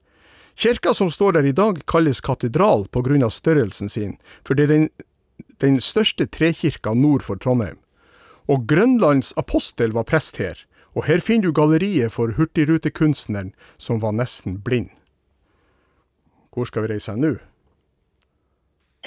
[0.57, 4.67] Kirka som står der i dag kalles katedral på grunn av størrelsen sin, for det
[4.67, 4.89] er den,
[5.65, 7.79] den største trekirka nord for Trondheim.
[8.51, 10.59] Og Grønlands apostel var prest her,
[10.93, 14.91] og her finner du galleriet for hurtigrutekunstneren som var nesten blind.
[16.53, 17.39] Hvor skal vi reise nå?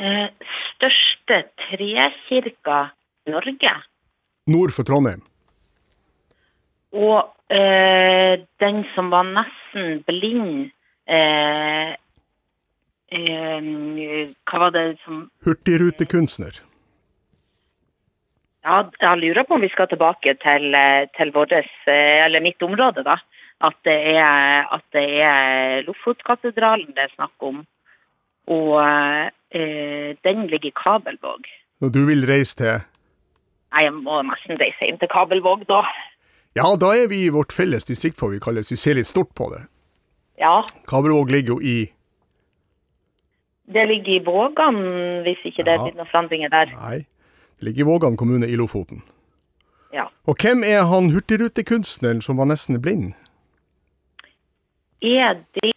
[0.02, 0.28] Eh,
[0.74, 2.80] største trekirka
[3.28, 3.76] i Norge.
[4.50, 5.22] Nord for Trondheim.
[6.96, 7.22] Og
[7.54, 10.72] eh, den som var nesten blind
[14.46, 16.62] Hva var det som Hurtigrutekunstner.
[18.66, 22.62] Ja, jeg lurer på om vi skal tilbake til, eh, til våres, eh, eller mitt
[22.64, 23.18] område, da.
[23.62, 27.66] At det er, at det er Lofotkatedralen det er snakk om.
[28.48, 31.46] Og eh, den ligger i Kabelvåg.
[31.82, 32.82] Når du vil reise til
[33.76, 35.84] Nei, jeg må nesten reise inn til Kabelvåg, da.
[36.56, 38.72] Ja, da er vi i vårt felles distrikt, får vi kalle det.
[38.72, 39.66] Vi ser litt stort på det.
[40.40, 41.78] Ja, Kabelvåg ligger jo i
[43.66, 44.76] det ligger i Vågan,
[45.26, 46.74] hvis ikke det er blitt noen forandringer der.
[46.78, 46.98] Nei,
[47.58, 49.02] det ligger i Vågan kommune i Lofoten.
[49.96, 50.06] Ja.
[50.30, 53.16] Og hvem er han hurtigrutekunstneren som var nesten blind?
[55.02, 55.74] Er det,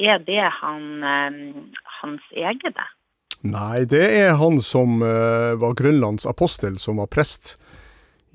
[0.00, 2.82] er det han, eh, hans eget?
[3.40, 7.56] Nei, det er han som eh, var Grønlands apostel, som var prest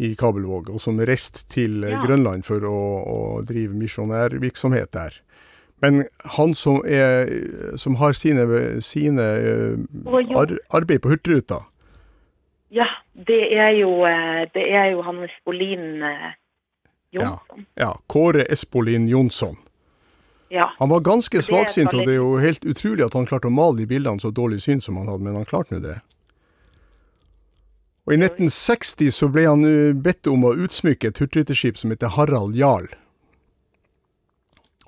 [0.01, 2.01] i Kabelvåg, og som reiste til eh, Ja.
[2.01, 5.19] Grønland for å, å drive misjonærvirksomhet der.
[5.83, 6.05] Men
[6.37, 7.27] han som, er,
[7.77, 8.45] som har sine,
[8.79, 9.25] sine
[10.39, 11.65] ar, arbeid på Hurtigruta,
[12.71, 16.31] Ja, det er jo, eh, det er jo han Bolin eh,
[17.11, 17.65] Jonsson.
[17.75, 19.57] ja, Kåre Espolin Jonsson.
[20.49, 20.71] Ja.
[20.79, 23.81] Han var ganske svaksynt, og det er jo helt utrolig at han klarte å male
[23.81, 25.99] de bildene så dårlig syn som han hadde, men han klarte nå det.
[28.07, 32.15] Og I 1960 så ble han eh, bedt om å utsmykke et hurtigruteskip som heter
[32.15, 32.87] Harald Jarl.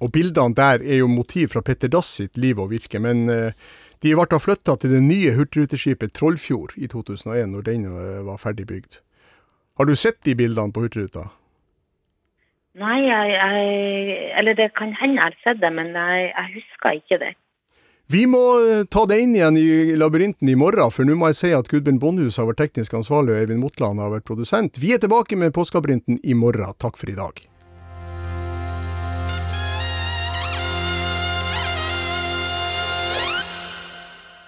[0.03, 3.55] Og Bildene der er jo motiv fra Petter Dass sitt liv og virke, men eh,
[4.03, 8.41] de ble da flytta til det nye hurtigruteskipet Trollfjord i 2001, når den eh, var
[8.41, 8.99] ferdig bygd.
[9.79, 11.29] Har du sett de bildene på Hurtigruta?
[12.75, 16.99] Nei, jeg, jeg Eller det kan hende jeg har sett det, men jeg, jeg husker
[16.99, 17.33] ikke det.
[18.11, 21.39] Vi må eh, ta det inn igjen i labyrinten i morgen, for nå må jeg
[21.39, 24.77] si at Gudbjørn Bondhus har vært teknisk ansvarlig, og Eivind Motland har vært produsent.
[24.77, 26.75] Vi er tilbake med Påskelabyrinten i morgen.
[26.77, 27.41] Takk for i dag.